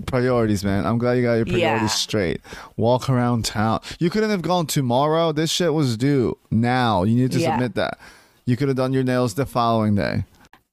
[0.07, 0.87] Priorities, man.
[0.87, 1.87] I'm glad you got your priorities Yeah.
[1.89, 2.41] straight.
[2.77, 3.81] Walk around town.
[3.99, 5.33] You couldn't have gone tomorrow.
[5.33, 7.03] This shit was due now.
[7.03, 7.51] You need to Yeah.
[7.57, 7.99] submit that.
[8.45, 10.25] You could have done your nails the following day.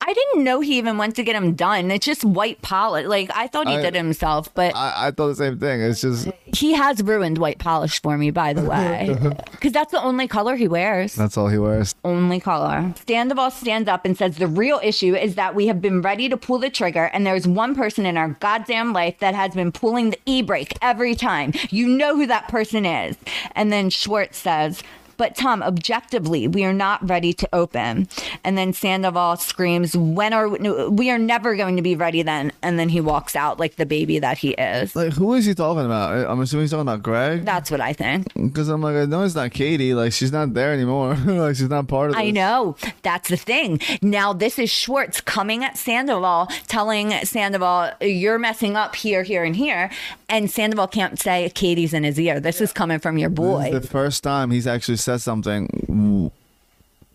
[0.07, 1.89] I didn't know he even went to get him done.
[1.89, 3.07] It's just white polish.
[3.07, 5.81] Like I thought he I- did it himself, but I, I thought the same thing.
[5.81, 9.17] It's just he has ruined white polish for me, by the way,
[9.51, 11.15] because that's the only color he wears.
[11.15, 11.95] that's all he wears.
[12.03, 12.93] only color.
[13.07, 16.37] Sandoval stands up and says the real issue is that we have been ready to
[16.37, 20.11] pull the trigger, and there's one person in our goddamn life that has been pulling
[20.11, 21.51] the e brake every time.
[21.71, 23.17] You know who that person is.
[23.55, 24.83] And then Schwartz says,
[25.17, 28.07] But Tom, objectively, we are not ready to open.
[28.43, 32.51] And then Sandoval screams, "When are we, we are never going to be ready then?"
[32.61, 34.95] And then he walks out like the baby that he is.
[34.95, 36.29] Like, who is he talking about?
[36.29, 37.45] I'm assuming he's talking about Greg.
[37.45, 38.33] That's what I think.
[38.33, 39.93] Because I'm like, I know it's not Katie.
[39.93, 41.15] Like, she's not there anymore.
[41.25, 42.15] like, she's not part of.
[42.15, 42.23] This.
[42.23, 42.75] I know.
[43.03, 43.79] That's the thing.
[44.01, 49.55] Now this is Schwartz coming at Sandoval, telling Sandoval, "You're messing up here, here, and
[49.55, 49.89] here,"
[50.29, 52.39] and Sandoval can't say Katie's in his ear.
[52.39, 53.65] This is coming from your This boy.
[53.67, 56.31] is the first time he's actually said something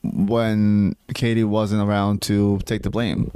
[0.02, 3.30] when Katie wasn't around to take the blame.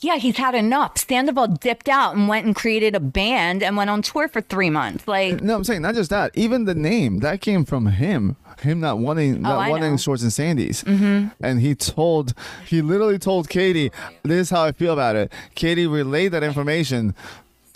[0.00, 0.98] Yeah, he's had enough.
[0.98, 4.68] Sandoval dipped out and went and created a band and went on tour for three
[4.68, 5.08] months.
[5.08, 6.32] Like, No, I'm saying not just that.
[6.36, 8.36] Even the name that came from him.
[8.60, 9.96] Him not wanting, not Oh, wanting know.
[9.96, 10.82] Swords and Sandys.
[10.84, 11.28] Mm-hmm.
[11.40, 12.32] And he told,
[12.66, 13.90] he literally told Katie,
[14.22, 17.14] "This is how I feel about it." Katie relayed that information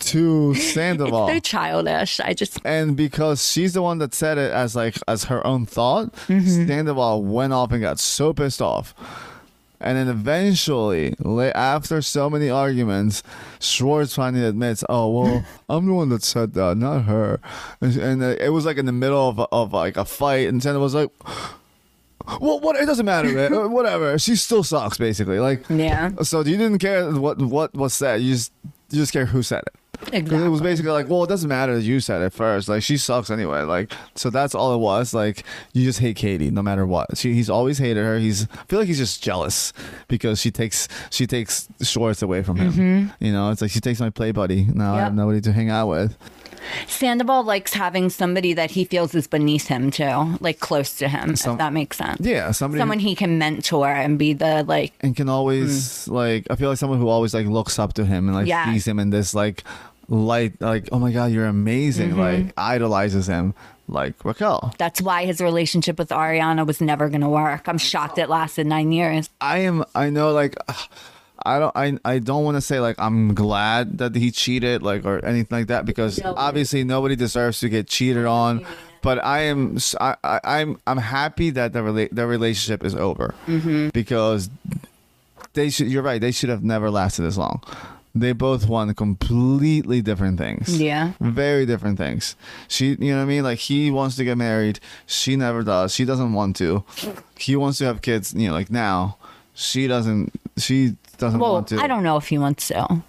[0.01, 1.27] to Sandoval.
[1.29, 2.19] it's so childish.
[2.19, 5.65] I just, and because she's the one that said it as like as her own
[5.65, 6.67] thought, Mm-hmm.
[6.67, 8.93] Sandoval went off and got so pissed off.
[9.83, 11.15] And then eventually,
[11.55, 13.23] after so many arguments,
[13.59, 17.39] Schwartz finally admits, "Oh well, I'm the one that said that, not her."
[17.81, 20.61] And, and uh, it was like in the middle of, of like a fight, and
[20.61, 21.09] Sandoval was like,
[22.39, 22.75] "Well, what?
[22.75, 23.71] It doesn't matter, man.
[23.71, 24.19] Whatever.
[24.19, 25.39] She still sucks, basically.
[25.39, 28.21] Like, yeah, so you didn't care what what was said.
[28.21, 28.51] You just
[28.91, 29.73] you just care who said it."
[30.13, 30.45] Exactly.
[30.45, 32.69] It was basically like, well, it doesn't matter that you said it first.
[32.69, 33.61] Like, she sucks anyway.
[33.61, 35.13] Like, so that's all it was.
[35.13, 37.17] Like, you just hate Katie no matter what.
[37.17, 38.17] She, he's always hated her.
[38.17, 39.73] He's, I feel like he's just jealous
[40.07, 42.73] because she takes, she takes Schwartz away from him.
[42.73, 43.25] Mm-hmm.
[43.25, 44.65] You know, it's like she takes my play buddy.
[44.65, 46.17] Now I have nobody to hang out with.
[46.87, 51.35] Sandoval likes having somebody that he feels is beneath him too, like close to him,
[51.35, 52.21] Some- if that makes sense.
[52.21, 56.13] Yeah, somebody Someone he can mentor and be the like, and can always hmm.
[56.13, 56.47] like.
[56.49, 58.71] I feel like someone who always like looks up to him and like Yeah.
[58.71, 59.63] sees him in this like
[60.11, 60.61] light.
[60.61, 62.11] Like, oh my god, you're amazing.
[62.11, 62.19] Mm-hmm.
[62.19, 63.55] Like idolizes him.
[63.87, 64.73] Like Raquel.
[64.77, 67.67] that's why his relationship with Ariana was never going to work.
[67.67, 69.29] I'm shocked it lasted nine years.
[69.41, 69.83] I am.
[69.93, 70.31] I know.
[70.31, 70.55] Like,
[71.43, 71.75] I don't.
[71.75, 71.97] I.
[72.05, 75.67] I don't want to say like I'm glad that he cheated, like or anything like
[75.67, 78.65] that, because obviously nobody deserves to get cheated on.
[79.01, 79.77] But I am.
[79.99, 80.15] I.
[80.23, 80.79] I am.
[80.87, 83.89] I'm happy that the rela- the relationship is over mm-hmm.
[83.89, 84.49] because
[85.53, 85.87] they should.
[85.87, 86.21] You're right.
[86.21, 87.61] They should have never lasted as long.
[88.13, 90.81] They both want completely different things.
[90.81, 91.13] Yeah.
[91.21, 92.35] Very different things.
[92.67, 93.43] She, you know what I mean?
[93.43, 94.79] Like he wants to get married.
[95.05, 95.93] She never does.
[95.93, 96.83] She doesn't want to.
[97.37, 99.17] He wants to have kids, you know, like now.
[99.53, 100.33] She doesn't.
[100.57, 101.79] She doesn't Well, want to.
[101.79, 103.03] I don't know if he wants to.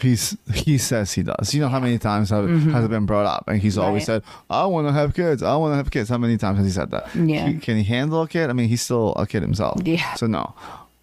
[0.00, 1.54] He's he says he does.
[1.54, 2.70] You know how many times have, mm-hmm.
[2.70, 3.44] has it been brought up?
[3.48, 5.42] And he's always said, "I want to have kids.
[5.42, 7.14] I want to have kids." How many times has he said that?
[7.14, 7.48] Yeah.
[7.48, 8.50] He- can he handle a kid?
[8.50, 9.80] I mean, he's still a kid himself.
[9.84, 10.12] Yeah.
[10.14, 10.54] So no,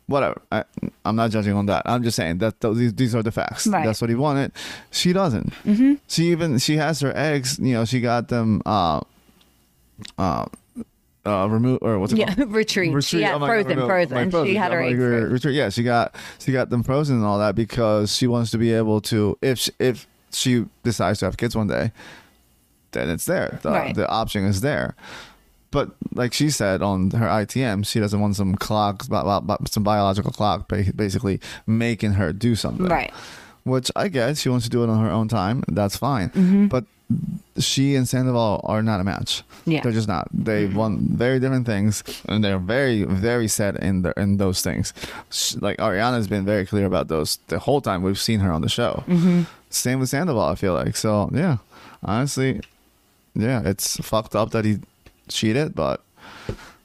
[0.08, 0.42] whatever.
[0.52, 0.64] I,
[1.06, 1.84] I'm not judging on that.
[1.86, 3.68] I'm just saying that th- these, these are the facts.
[3.68, 3.86] Right.
[3.86, 4.52] That's what he wanted.
[4.92, 5.52] She doesn't.
[5.64, 5.94] Mm-hmm.
[6.08, 7.60] She even she has her eggs.
[7.60, 8.62] You know, she got them.
[8.66, 9.02] Uh,
[10.18, 10.46] uh,
[11.26, 12.52] uh, remove or what's it Yeah, called?
[12.52, 13.04] retreat.
[13.06, 14.46] She had Oh my God, frozen, frozen.
[14.48, 15.56] She had her eggs re- retreat.
[15.56, 18.74] Yeah, she got she got them frozen and all that because she wants to be
[18.74, 21.94] able to if she, if she decides to have kids one day,
[22.92, 23.60] then it's there.
[23.62, 23.96] The, Right.
[23.96, 24.96] the option is there.
[25.74, 30.68] But like she said on her ITM, she doesn't want some clock, some biological clock,
[30.70, 32.86] basically making her do something.
[32.86, 33.12] Right.
[33.66, 35.64] Which I guess She wants to do it on her own time.
[35.68, 36.30] That's fine.
[36.30, 36.68] Mm-hmm.
[36.68, 36.86] But
[37.58, 39.44] she and Sandoval are not a match.
[39.66, 39.82] Yeah.
[39.82, 40.28] They're just not.
[40.34, 44.94] They want very different things, and they're very, very set in the, in those things.
[45.32, 48.62] Sh- Like Ariana's been very clear about those the whole time we've seen her on
[48.62, 49.04] the show.
[49.08, 49.44] Mm-hmm.
[49.70, 50.44] Same with Sandoval.
[50.44, 51.30] I feel like so.
[51.34, 51.58] Yeah,
[52.04, 52.62] honestly,
[53.36, 54.80] yeah, it's fucked up that he
[55.28, 56.04] cheated, but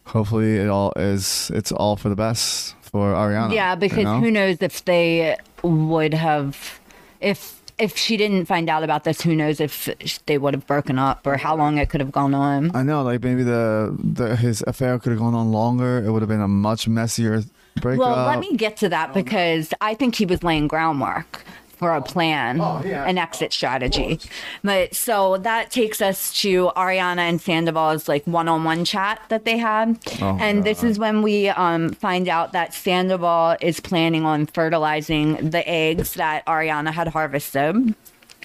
[0.07, 1.51] hopefully it all is.
[1.55, 3.55] It's all for the best for Ariana.
[3.55, 4.21] Yeah, you because know?
[4.21, 6.81] who knows if they would have,
[7.21, 9.89] if if she didn't find out about this, who knows if
[10.27, 12.75] they would have broken up or how long it could have gone on.
[12.75, 16.05] I know, like maybe the, the his affair could have gone on longer.
[16.05, 17.43] It would have been a much messier
[17.81, 18.07] breakup.
[18.07, 21.45] Well, let me get to that because I think he was laying groundwork
[21.79, 23.05] for a plan, Oh, yeah.
[23.05, 24.19] an exit strategy.
[24.65, 29.99] But so that takes us to Ariana and Sandoval's like one-on-one chat that they had,
[30.21, 35.51] Oh, and this is when we um, find out that Sandoval is planning on fertilizing
[35.51, 37.95] the eggs that Ariana had harvested.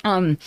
[0.04, 0.38] Um,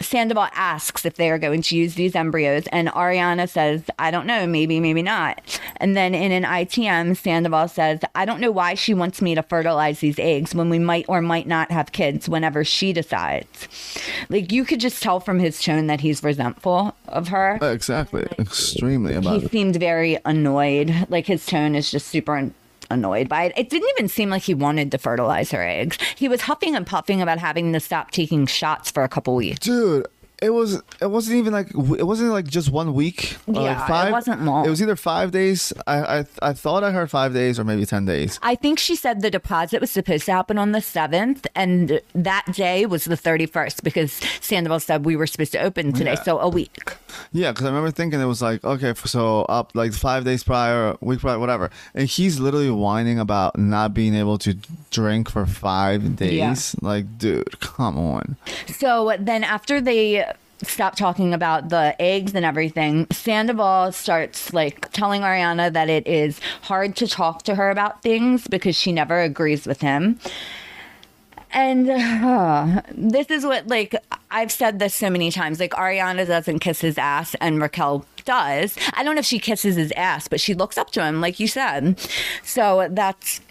[0.00, 4.26] Sandoval asks if they are going to use these embryos, and Ariana says, I don't
[4.26, 5.60] know, maybe, maybe not.
[5.78, 9.42] And then in an ITM, Sandoval says, I don't know why she wants me to
[9.42, 13.68] fertilize these eggs when we might or might not have kids whenever she decides.
[14.28, 17.58] Like, you could just tell from his tone that he's resentful of her.
[17.62, 19.50] exactly, extremely about He it.
[19.52, 21.06] seemed very annoyed.
[21.08, 22.50] Like, his tone is just super.
[22.92, 23.52] An- Annoyed by it.
[23.56, 25.98] It didn't even seem like he wanted to fertilize her eggs.
[26.16, 29.58] He was huffing and puffing about having to stop taking shots for a couple weeks.
[29.58, 30.06] Dude,
[30.42, 33.36] it was it wasn't even like it wasn't like just one week.
[33.46, 34.66] or, like, Yeah, it five, wasn't long.
[34.66, 35.72] It was either five days.
[35.86, 38.38] I I I thought I heard five days or maybe ten days.
[38.42, 42.44] I think she said the deposit was supposed to happen on the 7th, and that
[42.52, 46.22] day was the 31st because Sandoval said we were supposed to open today, Yeah.
[46.22, 46.94] so a week.
[47.32, 50.96] Yeah, because I remember thinking it was like okay, so up like five days prior,
[51.00, 51.70] week prior, whatever.
[51.94, 54.56] And he's literally whining about not being able to
[54.90, 56.74] drink for five days.
[56.82, 58.36] Like, dude, come on.
[58.66, 60.24] So then after they
[60.62, 66.40] stop talking about the eggs and everything, Sandoval starts like telling Ariana that it is
[66.62, 70.18] hard to talk to her about things because she never agrees with him.
[71.54, 73.94] And uh, this is what, like,
[74.30, 75.60] I've said this so many times.
[75.60, 78.76] Like, Ariana doesn't kiss his ass, and Raquel does.
[78.94, 81.38] I don't know if she kisses his ass, but she looks up to him, like
[81.38, 82.00] you said.
[82.42, 83.42] So that's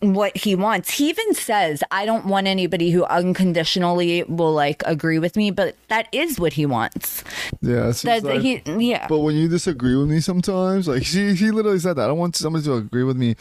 [0.00, 0.90] what he wants.
[0.90, 5.76] He even says, I don't want anybody who unconditionally will, like, agree with me, but
[5.88, 7.22] that is what he wants.
[7.60, 9.06] Yeah, That like- he, yeah.
[9.08, 12.04] But when you disagree with me sometimes, like she he literally said that.
[12.04, 13.36] I don't want somebody to agree with me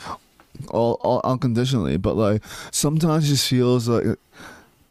[0.70, 4.18] all, all unconditionally, but like sometimes it just feels like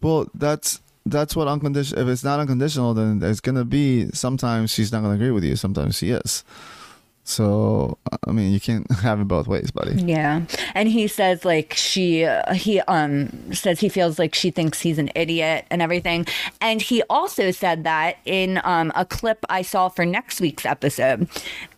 [0.00, 4.92] well, that's that's what unconditional if it's not unconditional then it's gonna be sometimes she's
[4.92, 6.44] not gonna agree with you, sometimes she is.
[7.28, 10.02] So I mean you can't have it both ways, buddy.
[10.02, 10.42] Yeah.
[10.74, 14.98] And he says like she uh, he um says he feels like she thinks he's
[14.98, 16.26] an idiot and everything.
[16.62, 21.28] And he also said that in um a clip I saw for next week's episode.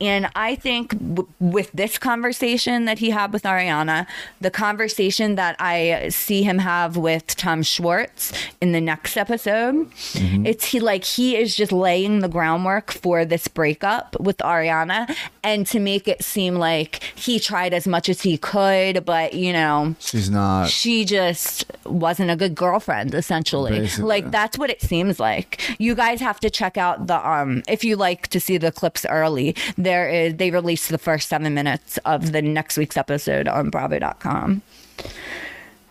[0.00, 4.06] And I think w- with this conversation that he had with Ariana,
[4.40, 10.66] the conversation that I see him have with Tom Schwartz in the next episode, it's
[10.66, 15.81] he like he is just laying the groundwork for this breakup with Ariana and to
[15.81, 20.31] make it seem like he tried as much as he could, but you know, She's
[20.31, 23.81] not she just wasn't a good girlfriend essentially.
[23.81, 24.09] Basically.
[24.09, 25.61] Like that's what it seems like.
[25.79, 29.07] You guys have to check out the um if you like to see the clips
[29.09, 33.70] early, there is they released the first 7 minutes of the next week's episode on
[33.70, 34.62] bravo.com.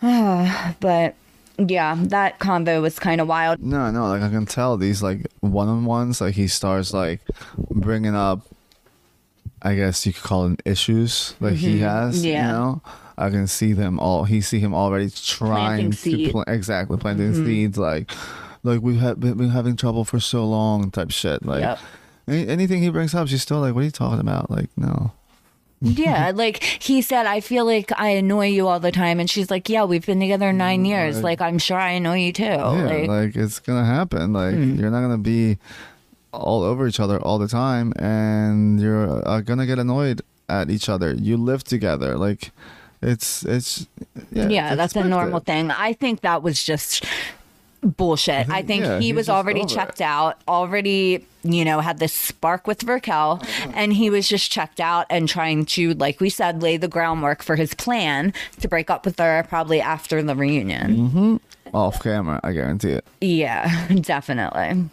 [0.00, 1.14] but
[1.68, 3.60] yeah, that convo was kind of wild.
[3.60, 7.20] No, no, like I can tell these like one on ones, like he starts like
[7.70, 8.40] bringing up,
[9.62, 12.16] I guess you could call them issues like he has.
[12.18, 12.26] Mm-hmm.
[12.26, 12.46] Yeah.
[12.46, 12.82] You know,
[13.18, 14.24] I can see them all.
[14.24, 16.10] He see him already trying to.
[16.10, 16.50] Mm-hmm.
[16.50, 17.76] exactly planting seeds.
[17.78, 18.10] Like,
[18.62, 21.44] like we've had, been, having trouble for so long, type shit.
[21.44, 21.78] Like, Yep.
[22.28, 25.12] any, anything he brings up, she's still like, "What are you talking about?" Like, no.
[25.82, 29.18] Yeah, like he said, I feel like I annoy you all the time.
[29.20, 31.16] And she's like, Yeah, we've been together nine years.
[31.16, 31.24] Right.
[31.24, 32.44] Like, I'm sure I annoy you too.
[32.44, 34.32] Yeah, like, like it's gonna happen.
[34.34, 34.74] Like Hmm.
[34.78, 35.56] you're not gonna be
[36.32, 40.88] all over each other all the time, and you're uh, gonna get annoyed at each
[40.88, 41.12] other.
[41.12, 42.16] You live together.
[42.16, 42.50] Like
[43.02, 43.86] it's it's
[44.30, 44.48] yeah.
[44.48, 45.70] yeah, it's that's a normal thing.
[45.70, 47.04] I think that was just
[47.82, 48.48] bullshit.
[48.50, 50.04] I think yeah, he was already checked it.
[50.04, 55.06] out, already, you know, had this spark with Raquel, and he was just checked out
[55.08, 59.04] and trying to, like we said, lay the groundwork for his plan to break up
[59.04, 61.40] with her probably after the reunion.
[61.72, 63.04] Off camera, I guarantee it.
[63.20, 64.90] Yeah, definitely.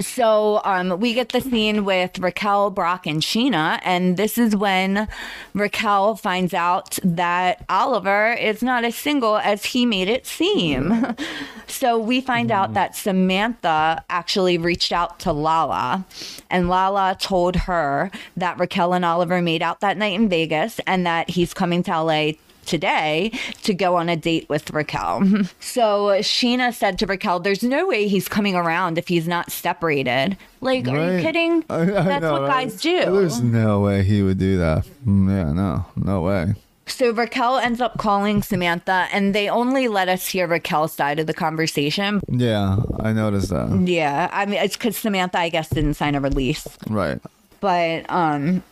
[0.00, 5.06] So um, we get the scene with Raquel, Brock, and Scheana, and this is when
[5.54, 11.14] Raquel finds out that Oliver is not as single as he made it seem.
[11.68, 16.04] so we find out that Samantha actually reached out to Lala,
[16.50, 21.06] and Lala told her that Raquel and Oliver made out that night in Vegas, and
[21.06, 22.32] that he's coming to LA
[22.64, 23.30] today
[23.62, 25.22] to go on a date with Raquel.
[25.60, 30.36] So Scheana said to Raquel, There's no way he's coming around if he's not separated.
[30.60, 31.64] Like, are you kidding?
[31.70, 32.64] I- I That's know, what right?
[32.68, 33.00] guys do.
[33.00, 34.86] There's no way he would do that.
[35.06, 36.54] Mm, Yeah, no, no way.
[36.86, 41.26] So Raquel ends up calling Samantha, and they only let us hear Raquel's side of
[41.26, 42.20] the conversation.
[42.28, 43.84] Yeah, I noticed that.
[43.86, 46.66] Yeah, I mean, it's because Samantha, I guess, didn't sign a release.
[46.88, 47.18] Right.
[47.60, 48.62] But um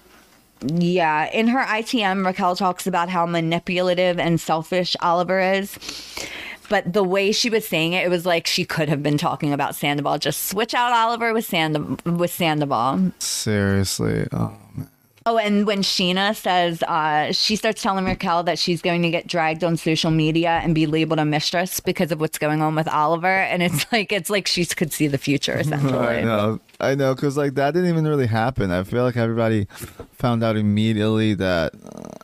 [0.67, 5.79] yeah, in her ITM, Raquel talks about how manipulative and selfish Oliver is.
[6.69, 9.53] But the way she was saying it, it was like she could have been talking
[9.53, 10.19] about Sandoval.
[10.19, 13.13] Just switch out Oliver with Sand with Sandoval.
[13.19, 14.27] Seriously.
[14.33, 14.89] Oh, man.
[15.25, 19.27] Oh, and when Scheana says uh, she starts telling Raquel that she's going to get
[19.27, 22.89] dragged on social media and be labeled a mistress because of what's going on with
[22.89, 25.99] Oliver, and it's like it's like she could see the future essentially.
[25.99, 28.71] I know, I know, because like that didn't even really happen.
[28.71, 29.67] I feel like everybody
[30.13, 32.19] found out immediately that uh,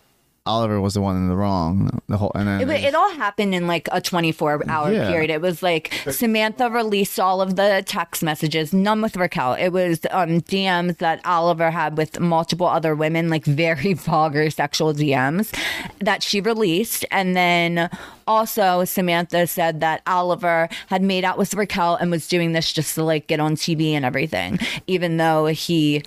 [0.48, 2.00] Oliver was the one in the wrong.
[2.08, 5.08] The whole and then It, wa- it all happened in like a 24 hour Yeah.
[5.08, 5.30] period.
[5.30, 9.52] It was like Samantha released all of the text messages, none with Raquel.
[9.54, 14.94] It was um, DMs that Oliver had with multiple other women, like very vulgar sexual
[14.94, 15.54] DMs
[16.00, 17.04] that she released.
[17.10, 17.90] And then
[18.26, 22.94] also Samantha said that Oliver had made out with Raquel and was doing this just
[22.94, 26.02] to like get on TV and everything, even though he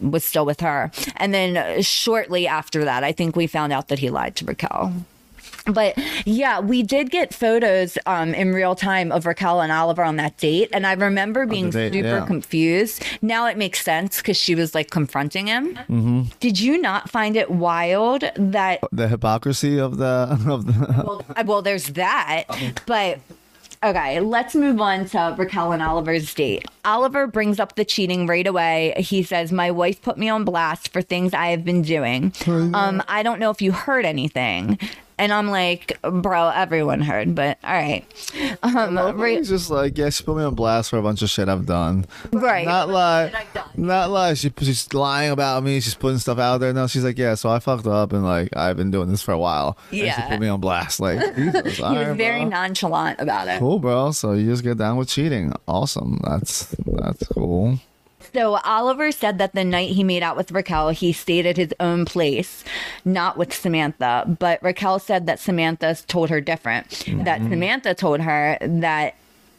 [0.00, 0.90] was still with her.
[1.16, 4.44] And then uh, shortly after that, I think we found out that he lied to
[4.44, 4.92] Raquel.
[5.66, 10.16] But yeah, we did get photos um, in real time of Raquel and Oliver on
[10.16, 10.70] that date.
[10.72, 12.26] And I remember being date, super yeah.
[12.26, 13.04] confused.
[13.22, 15.74] Now it makes sense because she was like confronting him.
[15.74, 16.22] Mm-hmm.
[16.40, 21.44] Did you not find it wild that the hypocrisy of the of the well, uh,
[21.46, 22.44] well, there's that,
[22.86, 23.18] but
[23.82, 26.66] okay, let's move on to Raquel and Oliver's date.
[26.84, 28.94] Oliver brings up the cheating right away.
[28.96, 32.32] He says, "My wife put me on blast for things I have been doing.
[32.74, 34.78] Um, I don't know if you heard anything."
[35.20, 38.06] And I'm like, bro, everyone heard, but all right.
[38.62, 41.28] Um, right, He's just like, yeah, she put me on blast for a bunch of
[41.28, 42.06] shit I've done.
[42.32, 42.66] right.
[42.66, 43.30] Not lie,
[43.76, 44.32] not lie.
[44.32, 45.78] She, she's lying about me.
[45.80, 46.72] She's putting stuff out there.
[46.72, 47.34] No, she's like, yeah.
[47.34, 49.76] So I fucked up, and like I've been doing this for a while.
[49.90, 51.00] And she put me on blast.
[51.00, 53.58] Like Jesus, he was very nonchalant about it.
[53.58, 54.12] cool, bro.
[54.12, 55.52] So you just get down with cheating.
[55.68, 56.18] Awesome.
[56.24, 57.78] That's that's cool.
[58.32, 61.74] So Oliver said that the night he made out with Raquel, he stayed at his
[61.80, 62.64] own place,
[63.04, 64.36] not with Samantha.
[64.38, 66.90] But Raquel said that Samantha told her different.
[66.90, 67.50] That mm-hmm.
[67.50, 69.14] Samantha told her that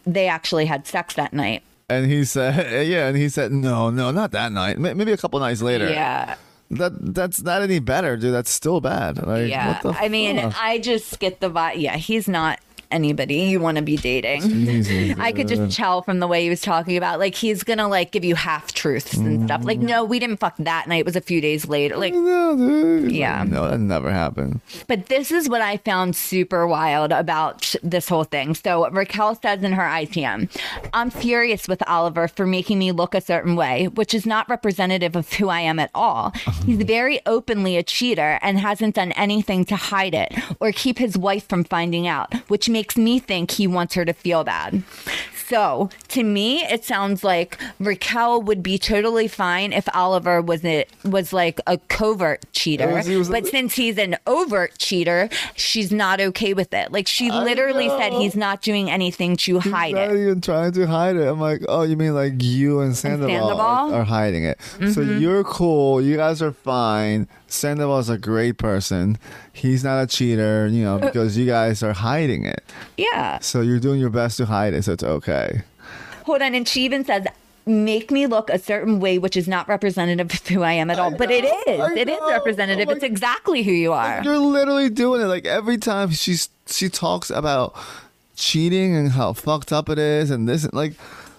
[0.06, 1.64] they actually had sex that night.
[1.90, 4.80] And he said, yeah, and he said, no, no, not that night.
[4.80, 5.90] Maybe a couple nights later.
[5.90, 6.36] Yeah.
[6.72, 8.34] That that's not any better, dude.
[8.34, 9.18] That's still bad.
[9.28, 9.74] Like, Yeah.
[9.74, 10.56] what the I mean, fuck?
[10.58, 11.82] I just get the vibe.
[11.82, 12.60] Yeah, he's not
[12.92, 15.20] anybody you want to be dating.
[15.20, 18.12] I could just tell from the way he was talking about like he's gonna like
[18.12, 19.64] give you half truths and stuff.
[19.64, 19.84] Like, mm.
[19.84, 21.02] no, we didn't fuck that night.
[21.02, 21.98] It was a few days later.
[21.98, 22.14] Like.
[22.14, 23.44] Yeah.
[23.48, 24.62] No, that never happened.
[24.88, 28.56] But this is what I found super wild about this whole thing.
[28.56, 30.50] So Raquel says in her ITM,
[30.94, 35.16] I'm furious with Oliver for making me look a certain way, which is not representative
[35.16, 36.34] of who I am at all.
[36.66, 41.18] He's very openly a cheater and hasn't done anything to hide it or keep his
[41.18, 44.84] wife from finding out, which makes me think he wants her to feel bad.
[45.48, 50.90] So to me, it sounds like Raquel would be totally fine if Oliver was it
[51.04, 53.00] was like a covert cheater.
[53.00, 56.94] He was- but since he's an overt cheater, she's not okay with it.
[56.94, 60.22] Like she literally said he's not doing anything to hide not it.
[60.22, 61.28] even trying to hide it.
[61.28, 63.60] I'm like, oh, you mean like you and Sandoval, Sandoval?
[63.60, 64.58] Are, are hiding it?
[64.62, 65.20] So Mm-hmm.
[65.20, 66.02] you're cool.
[66.02, 67.28] You guys are fine.
[67.52, 69.18] Sandoval's a great person.
[69.54, 72.64] He's not a cheater, you know, because you guys are hiding it.
[72.98, 73.40] Yeah.
[73.40, 74.84] So you're doing your best to hide it.
[74.84, 75.62] So it's okay.
[76.26, 76.56] Hold on.
[76.56, 77.26] And she even says,
[77.66, 80.98] make me look a certain way, which is not representative of who I am at
[80.98, 81.12] all.
[81.16, 81.80] but it know, is.
[81.82, 82.30] I It is know.
[82.30, 82.88] representative.
[82.90, 84.24] Oh it's exactly who you are.
[84.24, 85.26] You're literally doing it.
[85.26, 87.76] Like every time she's she talks about
[88.36, 90.94] cheating and how fucked up it is and this like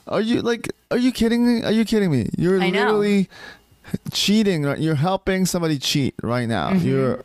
[0.06, 1.64] are you like are you kidding me?
[1.64, 2.28] Are you kidding me?
[2.36, 2.80] You're I know.
[2.84, 3.28] literally
[4.12, 4.64] cheating.
[4.64, 4.78] right?
[4.78, 6.70] You're helping somebody cheat right now.
[6.70, 6.86] Mm-hmm.
[6.86, 7.24] You're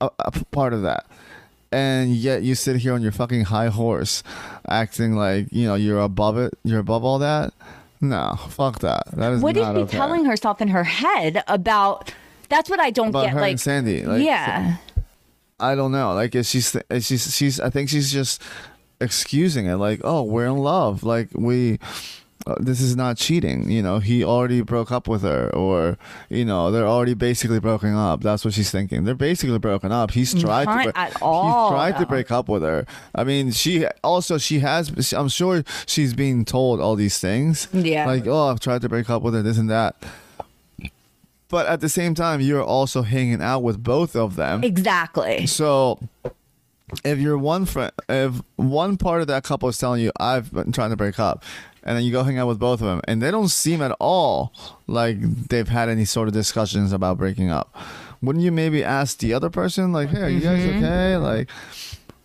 [0.00, 1.06] a part of that.
[1.70, 4.22] And yet you sit here on your fucking high horse
[4.68, 6.52] acting like, you know, you're above it.
[6.64, 7.54] You're above all that.
[8.00, 9.04] No, fuck that.
[9.12, 9.96] That is What is she okay.
[9.96, 12.12] telling herself in her head about?
[12.48, 13.32] That's what I don't about get.
[13.34, 14.04] her Like, and Sandy?
[14.04, 14.76] Like, yeah.
[15.60, 16.12] I don't know.
[16.12, 17.60] Like, is she's is she's she's.
[17.60, 18.42] I think she's just
[19.00, 19.76] excusing it.
[19.76, 21.04] Like, oh, we're in love.
[21.04, 21.78] Like we.
[22.44, 24.00] Uh, this is not cheating, you know.
[24.00, 25.96] He already broke up with her, or
[26.28, 28.22] you know, they're already basically broken up.
[28.22, 29.04] That's what she's thinking.
[29.04, 30.10] They're basically broken up.
[30.10, 30.92] He's tried Not to.
[30.92, 32.84] bre- at all, He's tried to break up with her.
[33.14, 35.12] I mean, she also she has.
[35.12, 37.68] I'm sure she's being told all these things.
[37.72, 38.06] Yeah.
[38.06, 39.42] Like, oh, I've tried to break up with her.
[39.42, 40.02] This and that.
[41.48, 44.64] But at the same time, you're also hanging out with both of them.
[44.64, 45.46] Exactly.
[45.46, 46.00] So
[47.04, 50.72] if you're one friend, if one part of that couple is telling you, I've been
[50.72, 51.44] trying to break up,
[51.84, 53.92] and then you go hang out with both of them, and they don't seem at
[54.00, 54.52] all
[54.86, 57.74] like they've had any sort of discussions about breaking up,
[58.20, 60.84] wouldn't you maybe ask the other person, like, hey, are you guys Mm-hmm.
[60.84, 61.16] okay?
[61.16, 61.48] Like,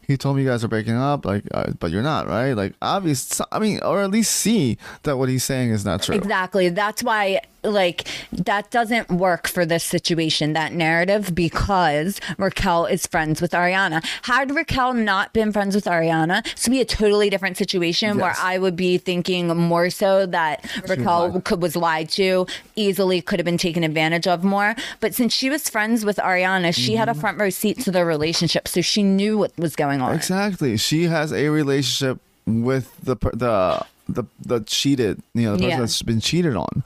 [0.08, 2.54] he told me you guys are breaking up, like, uh, but you're not, right?
[2.54, 3.42] Like, obvious.
[3.52, 6.16] I mean, or at least see that what he's saying is not true.
[6.16, 6.70] Exactly.
[6.70, 13.42] That's why, like, that doesn't work for this situation, that narrative, because Raquel is friends
[13.42, 14.04] with Ariana.
[14.24, 18.36] Had Raquel not been friends with Ariana, this would be a totally different situation where
[18.40, 21.44] I would be thinking more so that Raquel lied.
[21.44, 24.76] could, was lied to, easily could have been taken advantage of more.
[25.00, 27.22] But since she was friends with Ariana, she had a Mm-hmm.
[27.22, 30.14] front row seat to their relationship, so she knew what was going on.
[30.16, 30.78] Exactly.
[30.78, 35.80] She has a relationship with the the the the cheated, you know, the person Yeah.
[35.80, 36.84] that's been cheated on.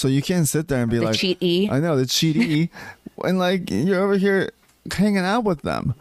[0.00, 1.70] So you can't sit there and be The like, cheatee.
[1.70, 2.70] I know the cheatee,
[3.22, 4.50] and like you're over here
[4.90, 5.94] hanging out with them.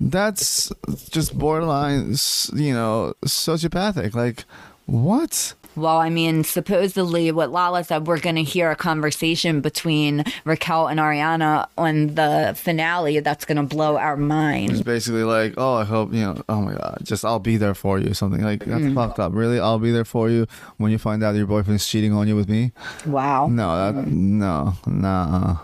[0.00, 0.72] That's
[1.10, 2.16] just borderline,
[2.54, 4.14] you know, sociopathic.
[4.14, 4.44] Like,
[4.86, 5.52] what?
[5.76, 10.86] Well, I mean, supposedly what Lala said, we're going to hear a conversation between Raquel
[10.88, 14.70] and Ariana on the finale that's going to blow our mind.
[14.70, 16.42] It's basically like, oh, I hope you know.
[16.48, 18.14] Oh my god, just I'll be there for you.
[18.14, 18.94] Something like that's Mm.
[18.94, 19.32] fucked up.
[19.34, 20.46] Really, I'll be there for you
[20.76, 22.72] when you find out your boyfriend's cheating on you with me.
[23.06, 23.48] Wow.
[23.48, 25.58] No, that no, nah,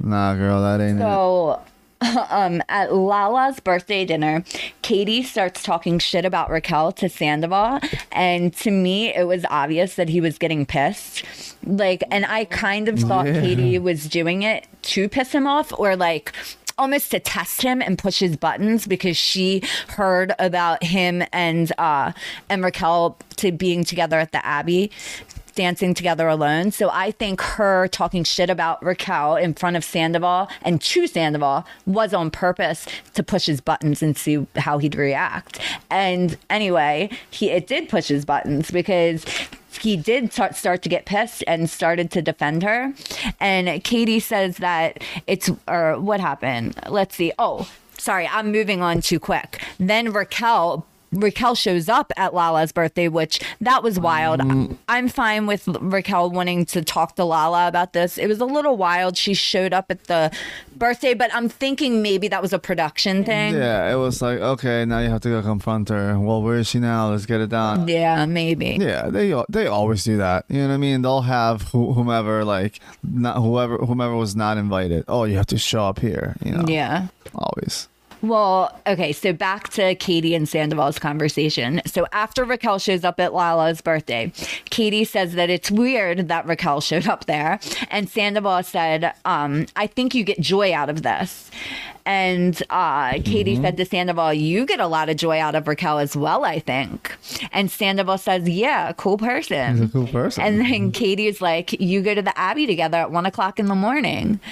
[0.00, 1.02] nah, girl, that ain't it.
[2.30, 4.44] Um, at Lala's birthday dinner,
[4.82, 7.80] Katie starts talking shit about Raquel to Sandoval,
[8.12, 11.24] and to me, it was obvious that he was getting pissed.
[11.64, 13.40] Like, and I kind of thought Yeah.
[13.40, 16.32] Katie was doing it to piss him off, or like.
[16.76, 22.10] Almost to test him and push his buttons because she heard about him and uh
[22.48, 24.90] and Raquel to being together at the Abbey
[25.54, 26.70] dancing together alone.
[26.70, 31.64] So I think her talking shit about Raquel in front of Sandoval and to Sandoval
[31.86, 35.60] was on purpose to push his buttons and see how he'd react.
[35.90, 39.24] And anyway, he it did push his buttons because
[39.80, 42.92] he did start, start to get pissed and started to defend her.
[43.40, 46.74] And Katie says that it's or what happened?
[46.88, 47.32] Let's see.
[47.38, 49.62] Oh, sorry, I'm moving on too quick.
[49.78, 54.40] Then Raquel Raquel shows up at Lala's birthday, which that was wild.
[54.40, 54.76] Mm.
[54.88, 58.18] I'm fine with Raquel wanting to talk to Lala about this.
[58.18, 59.16] It was a little wild.
[59.16, 60.30] She showed up at the
[60.76, 63.54] birthday, but I'm thinking maybe that was a production thing.
[63.54, 66.18] Yeah, it was like, okay, now you have to go confront her.
[66.18, 67.10] Well, where is she now?
[67.10, 67.86] Let's get it done.
[67.88, 68.76] Yeah, maybe.
[68.80, 70.44] Yeah, they they always do that.
[70.48, 71.02] You know what I mean?
[71.02, 75.04] They'll have who- whomever like not whoever whomever was not invited.
[75.08, 76.36] Oh, you have to show up here.
[76.44, 77.06] You know, Yeah.
[77.34, 77.88] always.
[78.24, 81.82] Well, okay, so back to Katie and Sandoval's conversation.
[81.84, 84.32] So after Raquel shows up at Lala's birthday,
[84.70, 87.60] Katie says that it's weird that Raquel showed up there.
[87.90, 91.50] And Sandoval said, um, I think you get joy out of this.
[92.06, 95.98] And uh, Katie said to Sandoval, You get a lot of joy out of Raquel
[95.98, 97.14] as well, I think.
[97.52, 99.78] And Sandoval says, Yeah, cool person.
[99.78, 100.42] He's a cool person.
[100.44, 103.74] And then Katie's like, You go to the Abbey together at one o'clock in the
[103.74, 104.40] morning.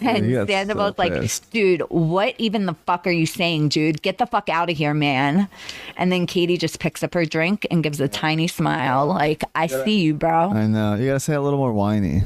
[0.00, 1.12] And he got so Sandoval's like,
[1.50, 4.00] dude, what even the fuck are you saying, dude?
[4.02, 5.48] Get the fuck out of here, man.
[5.96, 9.66] And then Katie just picks up her drink and gives a tiny smile, like, I
[9.66, 10.50] see you, bro.
[10.50, 10.94] I know.
[10.94, 12.22] You gotta say a little more whiny.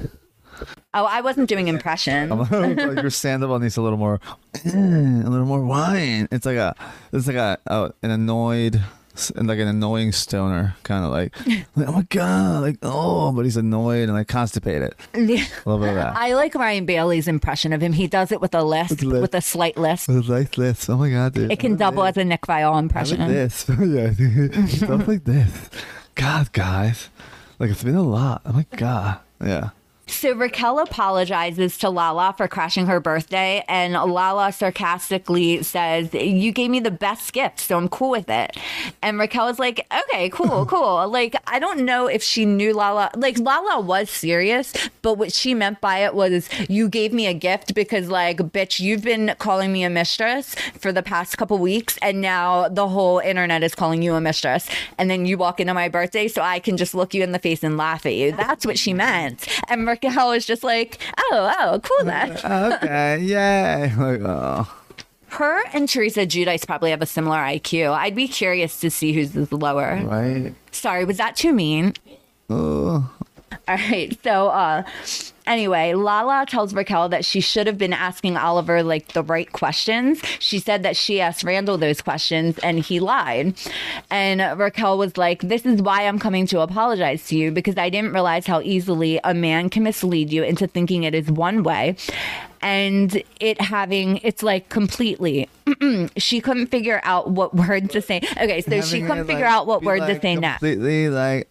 [0.94, 2.30] Oh, I wasn't doing impression.
[2.30, 2.50] like
[3.02, 4.20] your Sandoval needs a little more,
[4.64, 6.28] a little more wine.
[6.32, 6.74] It's like a,
[7.12, 8.80] it's like a, a an annoyed,
[9.34, 11.34] like an annoying stoner, kind of like,
[11.76, 14.94] like, oh my god, like oh, but he's annoyed and like constipated.
[15.14, 16.16] A little bit of that.
[16.16, 17.92] I like Ryan Bailey's impression of him.
[17.92, 20.09] He does it with a lisp, With a slight lisp.
[20.09, 20.80] with a slight lisp.
[20.80, 20.88] this.
[20.90, 21.50] Oh my god, dude.
[21.52, 23.18] It can double as a Nick Viall impression.
[23.20, 23.66] like this.
[23.80, 25.70] yeah, stuff like this.
[26.14, 27.09] God, guys,
[27.59, 28.40] like it's been a lot.
[28.46, 29.18] Oh my god.
[29.44, 29.70] Yeah.
[30.09, 36.70] So Raquel apologizes to Lala for crashing her birthday, and Lala sarcastically says, "You gave
[36.70, 38.57] me the best gift, so I'm cool with it."
[39.02, 43.11] And Raquel is like, "Okay, cool, cool." Like I don't know if she knew Lala.
[43.16, 47.34] Like Lala was serious, but what she meant by it was, "You gave me a
[47.34, 51.98] gift because, like, bitch, you've been calling me a mistress for the past couple weeks,
[52.00, 55.74] and now the whole internet is calling you a mistress, and then you walk into
[55.74, 58.30] my birthday, so I can just look you in the face and laugh at you."
[58.30, 63.18] That's what she meant, and Raquel was just like, "Oh, oh, cool then." Oh, okay.
[63.22, 63.94] Yay.
[63.97, 64.72] Like oh.
[65.28, 67.92] Her and Teresa Giudice probably have a similar IQ.
[67.92, 70.01] I'd be curious to see who's the lower.
[70.03, 70.55] Right.
[70.72, 71.94] Sorry, was that too mean?
[72.49, 73.11] Oh.
[73.68, 74.16] All right.
[74.22, 74.84] So, uh,
[75.44, 80.20] anyway, Lala tells Raquel that she should have been asking Oliver like the right questions.
[80.38, 83.58] She said that she asked Randall those questions and he lied.
[84.08, 87.90] And Raquel was like, This is why I'm coming to apologize to you because I
[87.90, 91.96] didn't realize how easily a man can mislead you into thinking it is one way.
[92.62, 95.48] And it having, it's like completely,
[96.16, 98.20] she couldn't figure out what word to say.
[98.40, 100.60] Okay, so she couldn't figure like, out what word to like, say next.
[100.60, 101.48] Completely like.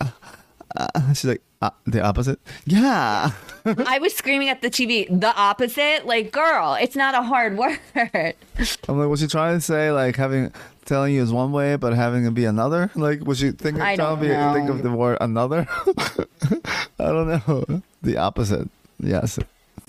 [0.77, 2.39] Uh, she's like uh, the opposite.
[2.65, 3.31] Yeah.
[3.65, 6.05] I was screaming at the TV, the opposite.
[6.05, 7.79] Like, girl, it's not a hard word.
[8.87, 10.51] I'm like, was she trying to say like having
[10.85, 12.91] telling you is one way, but having it be another?
[13.05, 15.67] Like, was she thinking I trying to be, think of the word another?
[15.69, 16.25] I
[16.97, 17.81] don't know.
[18.01, 18.69] The opposite.
[18.99, 19.37] Yes.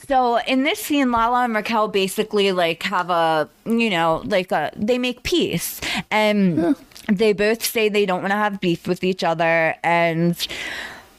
[0.08, 4.70] So in this scene, Lala and Raquel basically like have a, you know, like a,
[4.76, 6.76] they make peace, and
[7.08, 10.46] they both say they don't want to have beef with each other, and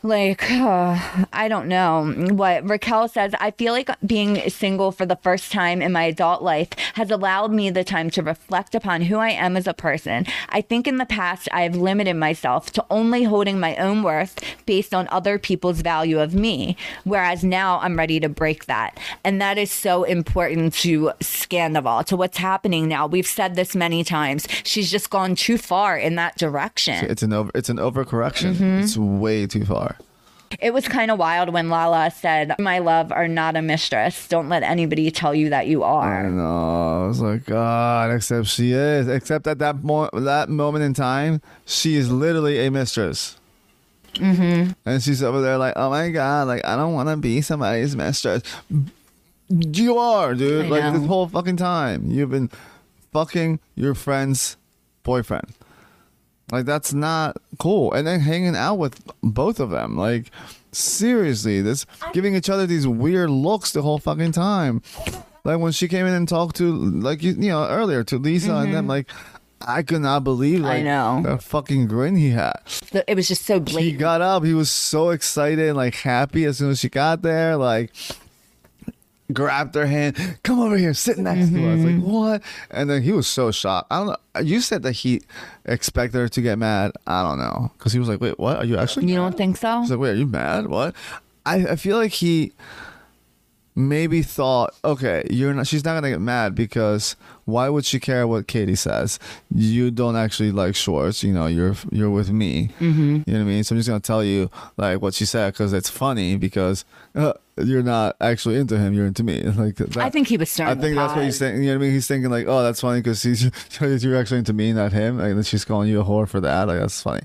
[0.04, 3.34] Like, uh, I don't know what Raquel says.
[3.40, 7.52] I feel like being single for the first time in my adult life has allowed
[7.52, 10.26] me the time to reflect upon who I am as a person.
[10.50, 14.40] I think in the past, I have limited myself to only holding my own worth
[14.66, 18.98] based on other people's value of me, whereas now I'm ready to break that.
[19.24, 23.08] And that is so important to scan the Scandival, to what's happening now.
[23.08, 24.48] We've said this many times.
[24.64, 27.06] She's just gone too far in that direction.
[27.06, 27.52] It's an over.
[27.56, 28.56] It's an overcorrection.
[28.56, 28.80] Mm-hmm.
[28.84, 29.97] It's way too far.
[30.60, 34.28] It was kind of wild when Lala said, My love are not a mistress.
[34.28, 36.26] Don't let anybody tell you that you are.
[36.26, 37.04] I know.
[37.04, 39.08] I was like, God, except she is.
[39.08, 43.38] Except at that mo- that moment in time, she is literally a mistress.
[44.16, 44.72] Mm-hmm.
[44.86, 47.96] And she's over there like, oh my God, like I don't want to be somebody's
[47.96, 48.42] mistress.
[49.50, 50.66] You are, dude.
[50.66, 51.00] I like know.
[51.00, 52.50] this whole fucking time, you've been
[53.14, 54.58] fucking your friend's
[55.04, 55.54] boyfriend.
[56.52, 57.92] Like that's not cool.
[57.94, 59.98] And then hanging out with both of them.
[59.98, 60.32] Like
[60.72, 64.82] seriously, this giving each other these weird looks the whole fucking time.
[65.44, 68.56] Like when she came in and talked to like you, you know earlier to Lisa
[68.56, 69.10] and them like
[69.60, 71.24] I could not believe like Mm-hmm.
[71.24, 71.36] know.
[71.36, 72.60] the fucking grin he had.
[73.08, 76.58] It was just so He got up, he was so excited and like happy as
[76.60, 77.92] soon as she got there, like
[79.34, 81.80] grabbed her hand, come over here, sit next to us.
[81.80, 82.02] Mm-hmm.
[82.02, 82.42] Like what?
[82.72, 83.88] And then he was so shocked.
[83.92, 84.42] I don't know.
[84.42, 85.22] You said that he
[85.66, 86.92] expected her to get mad.
[87.06, 87.72] I don't know.
[87.78, 88.58] Because he was like, Wait, what?
[88.58, 89.22] Are you actually You mad?
[89.24, 89.82] don't think so?
[89.82, 90.68] He's like, wait, are you mad?
[90.68, 90.96] What?
[91.46, 92.52] I, I feel like he
[93.76, 95.68] maybe thought, okay, you're not.
[95.68, 97.16] She's not gonna get mad because
[97.46, 99.20] why would she care what Katie says?
[99.54, 101.24] You don't actually like Schwartz.
[101.24, 102.70] You know, you're you're with me.
[102.80, 103.16] Mm-hmm.
[103.26, 103.64] You know what I mean?
[103.64, 107.34] So I'm just gonna tell you like what she said because it's funny because uh,
[107.64, 108.94] you're not actually into him.
[108.94, 109.42] You're into me.
[109.58, 111.62] Like that, I think he was starting, I think that's what he's saying.
[111.64, 111.92] You know what I mean?
[111.94, 113.44] He's thinking like, oh, that's funny because he's
[114.04, 115.18] you're actually into me, not him.
[115.18, 116.68] Like, and then she's calling you a whore for that.
[116.68, 117.22] Like that's funny.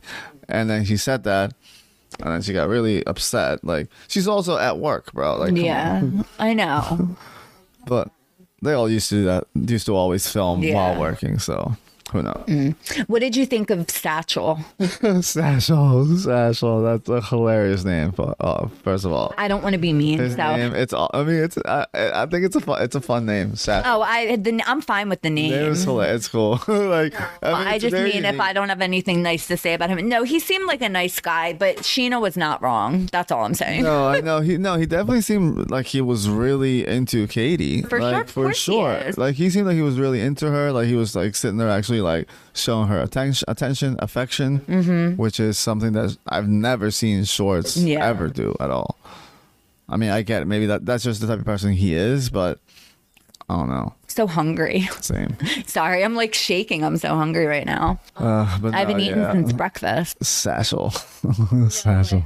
[0.48, 1.52] And then she said that,
[2.20, 3.62] and then she got really upset.
[3.64, 5.36] Like she's also at work, bro.
[5.36, 6.02] Like Yeah.
[6.38, 7.16] I know.
[7.86, 8.10] but
[8.62, 9.44] they all used to do that.
[9.54, 10.74] Used to always film Yeah.
[10.74, 11.38] while working.
[11.38, 11.76] So
[12.12, 12.74] who knows?
[13.06, 14.60] What did you think of Satchel?
[15.22, 16.82] Satchel, Satchel.
[16.82, 18.12] That's a hilarious name.
[18.12, 20.18] For, uh, first of all, I don't want to be mean.
[20.18, 20.56] his so.
[20.56, 20.74] name.
[20.74, 20.92] It's.
[20.92, 21.58] all I mean, it's.
[21.64, 22.82] I, I think it's a fun.
[22.82, 23.56] It's a fun name.
[23.56, 23.90] Satchel.
[23.90, 25.52] Oh, I the, I'm fine with the name.
[25.52, 26.22] Name is hilarious.
[26.22, 26.60] It's cool.
[26.68, 28.40] like I, mean, I just mean if.
[28.40, 30.06] I don't have anything nice to say about him.
[30.08, 33.08] No, he seemed like a nice guy, but Scheana was not wrong.
[33.10, 33.84] That's all I'm saying.
[33.84, 37.82] No, I know he no, he definitely seemed like he was really into Katie.
[37.82, 38.92] For like, sure, for he sure.
[38.94, 39.16] is.
[39.16, 40.72] Like he seemed like he was really into her.
[40.72, 45.56] Like he was like sitting there actually like showing her attention, attention, affection, which is
[45.58, 47.86] something that I've never seen Mm-hmm.
[47.86, 48.06] Yeah.
[48.06, 48.98] ever do at all.
[49.88, 50.46] I mean, I get it.
[50.46, 52.58] Maybe that that's just the type of person he is, but
[53.48, 53.94] I don't know.
[54.06, 54.88] So hungry.
[55.00, 55.36] Same.
[55.66, 56.84] Sorry, I'm like shaking.
[56.84, 58.00] I'm so hungry right now.
[58.16, 59.32] Uh, but I haven't no, eaten yeah.
[59.32, 60.22] since breakfast.
[60.24, 60.90] Satchel.
[61.70, 62.24] Satchel.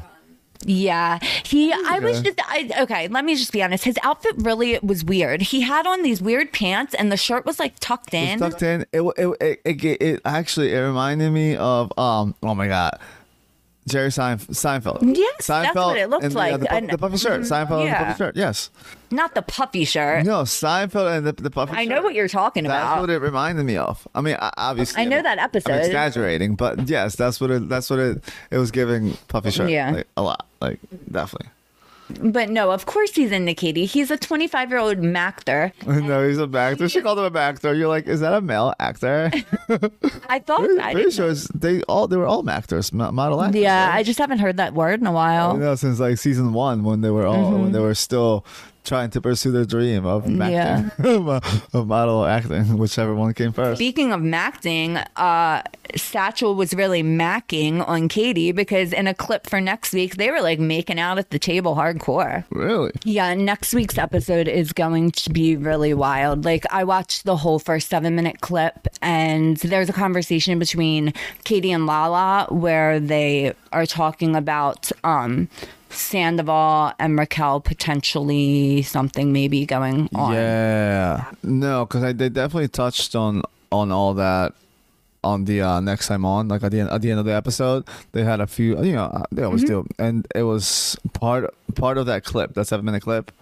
[0.64, 1.72] Yeah, he.
[1.72, 2.40] I was just.
[2.44, 3.84] I, okay, let me just be honest.
[3.84, 5.42] His outfit really was weird.
[5.42, 8.38] He had on these weird pants, and the shirt was like tucked in.
[8.38, 8.86] tucked in.
[8.92, 12.98] It it, it it it it actually it reminded me of um oh my god.
[13.88, 15.16] Jerry Seinf- Seinfeld.
[15.16, 16.50] Yes, that's what it looked and, like.
[16.52, 17.42] Yeah, the, pu- the puffy shirt.
[17.42, 18.36] Mm-hmm, Seinfeld and the puffy shirt.
[18.36, 18.70] Yes.
[19.12, 20.26] Not the puffy shirt.
[20.26, 21.78] No, Seinfeld and the, the puffy shirt.
[21.78, 21.94] I shirt.
[21.94, 22.90] know what you're talking That's about.
[22.96, 24.06] That's what it reminded me of.
[24.14, 25.72] I mean, obviously, I know I'm- that episode.
[25.72, 27.68] I'm exaggerating, but yes, that's what it.
[27.68, 28.24] That's what it.
[28.50, 29.70] It was giving puffy shirt.
[29.70, 29.92] Yeah.
[29.92, 30.46] like, a lot.
[30.60, 30.80] Like
[31.10, 31.50] definitely.
[32.20, 33.86] But no, of course he's into Katie.
[33.86, 35.72] He's a 25 year old actor.
[35.86, 36.88] no, he's a actor.
[36.88, 37.74] She called him a actor.
[37.74, 39.30] You're like, is that a male actor?
[40.28, 43.60] I thought pretty pretty sure they all they were all actors, model actors.
[43.60, 43.96] Yeah, right?
[43.96, 45.56] I just haven't heard that word in a You while.
[45.56, 47.72] know, since like season one when they were all when mm-hmm.
[47.72, 48.44] they were still
[48.86, 50.90] trying to pursue their dream of acting,
[51.72, 53.78] of model acting, whichever one came first.
[53.78, 55.62] Speaking of macting, uh,
[55.94, 60.40] Satchel was really macking on Katie because in a clip for next week, they were
[60.40, 62.44] like making out at the table hardcore.
[62.50, 62.92] Really?
[63.04, 66.44] Yeah, next week's episode is going to be really wild.
[66.44, 71.12] Like, I watched the whole first seven minute clip, and there's a conversation between
[71.44, 75.48] Katie and Lala where they are talking about um,
[75.90, 80.32] Sandoval and Raquel potentially something maybe going on.
[80.32, 81.30] Yeah.
[81.42, 84.54] No, because they definitely touched on on all that
[85.26, 87.34] on the uh, next time on, like at the end at the end of the
[87.34, 88.82] episode, they had a few.
[88.82, 92.86] You know, they always do, and it was part part of that clip, that seven
[92.86, 93.32] minute clip.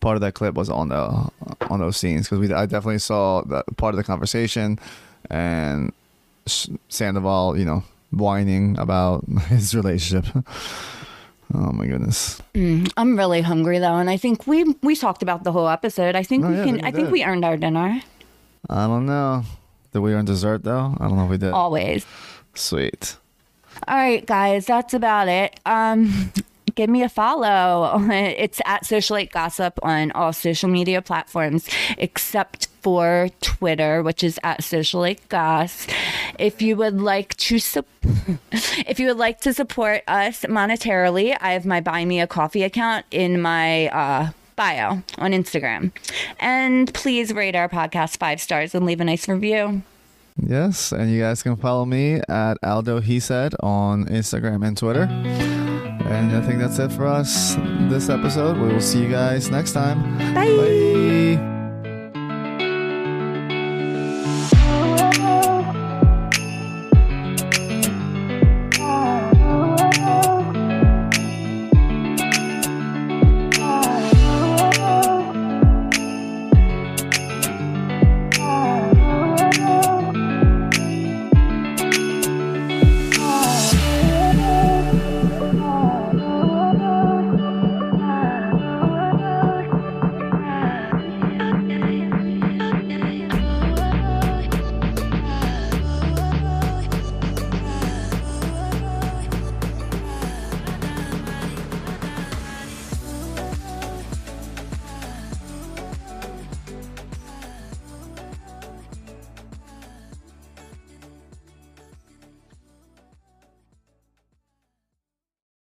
[0.00, 1.28] Part of that clip was on the
[1.68, 4.78] on those scenes because we I definitely saw that part of the conversation,
[5.28, 5.92] and
[6.46, 10.26] Sandoval, you know, whining about his relationship.
[11.54, 12.40] Oh my goodness.
[12.54, 16.16] I'm really hungry though, and I think we we talked about the whole episode.
[16.16, 16.84] I think Oh, we yeah, can.
[16.84, 18.00] I think we earned our dinner.
[18.68, 19.44] I don't know.
[19.92, 20.94] Did we earn dessert though?
[20.98, 21.52] I don't know if we did.
[21.52, 22.04] Always.
[22.54, 23.16] Sweet.
[23.86, 25.60] All right, guys, that's about it.
[25.66, 26.32] Um,
[26.74, 27.98] give me a follow.
[28.10, 31.68] It's at Socialite Gossip on all social media platforms
[31.98, 35.88] except for Twitter, which is at Socialite Goss.
[36.38, 37.84] If you would like to sup-
[38.52, 42.62] if you would like to support us monetarily, I have my Buy Me a Coffee
[42.62, 45.90] account in my uh, bio on Instagram.
[46.38, 49.82] And please rate our podcast five stars and leave a nice review.
[50.40, 55.08] Yes, and you guys can follow me at Aldo He Said on Instagram and Twitter.
[56.06, 57.56] And I think that's it for us
[57.90, 58.58] this episode.
[58.58, 60.16] We will see you guys next time.
[60.34, 60.56] Bye.
[60.56, 61.15] Bye.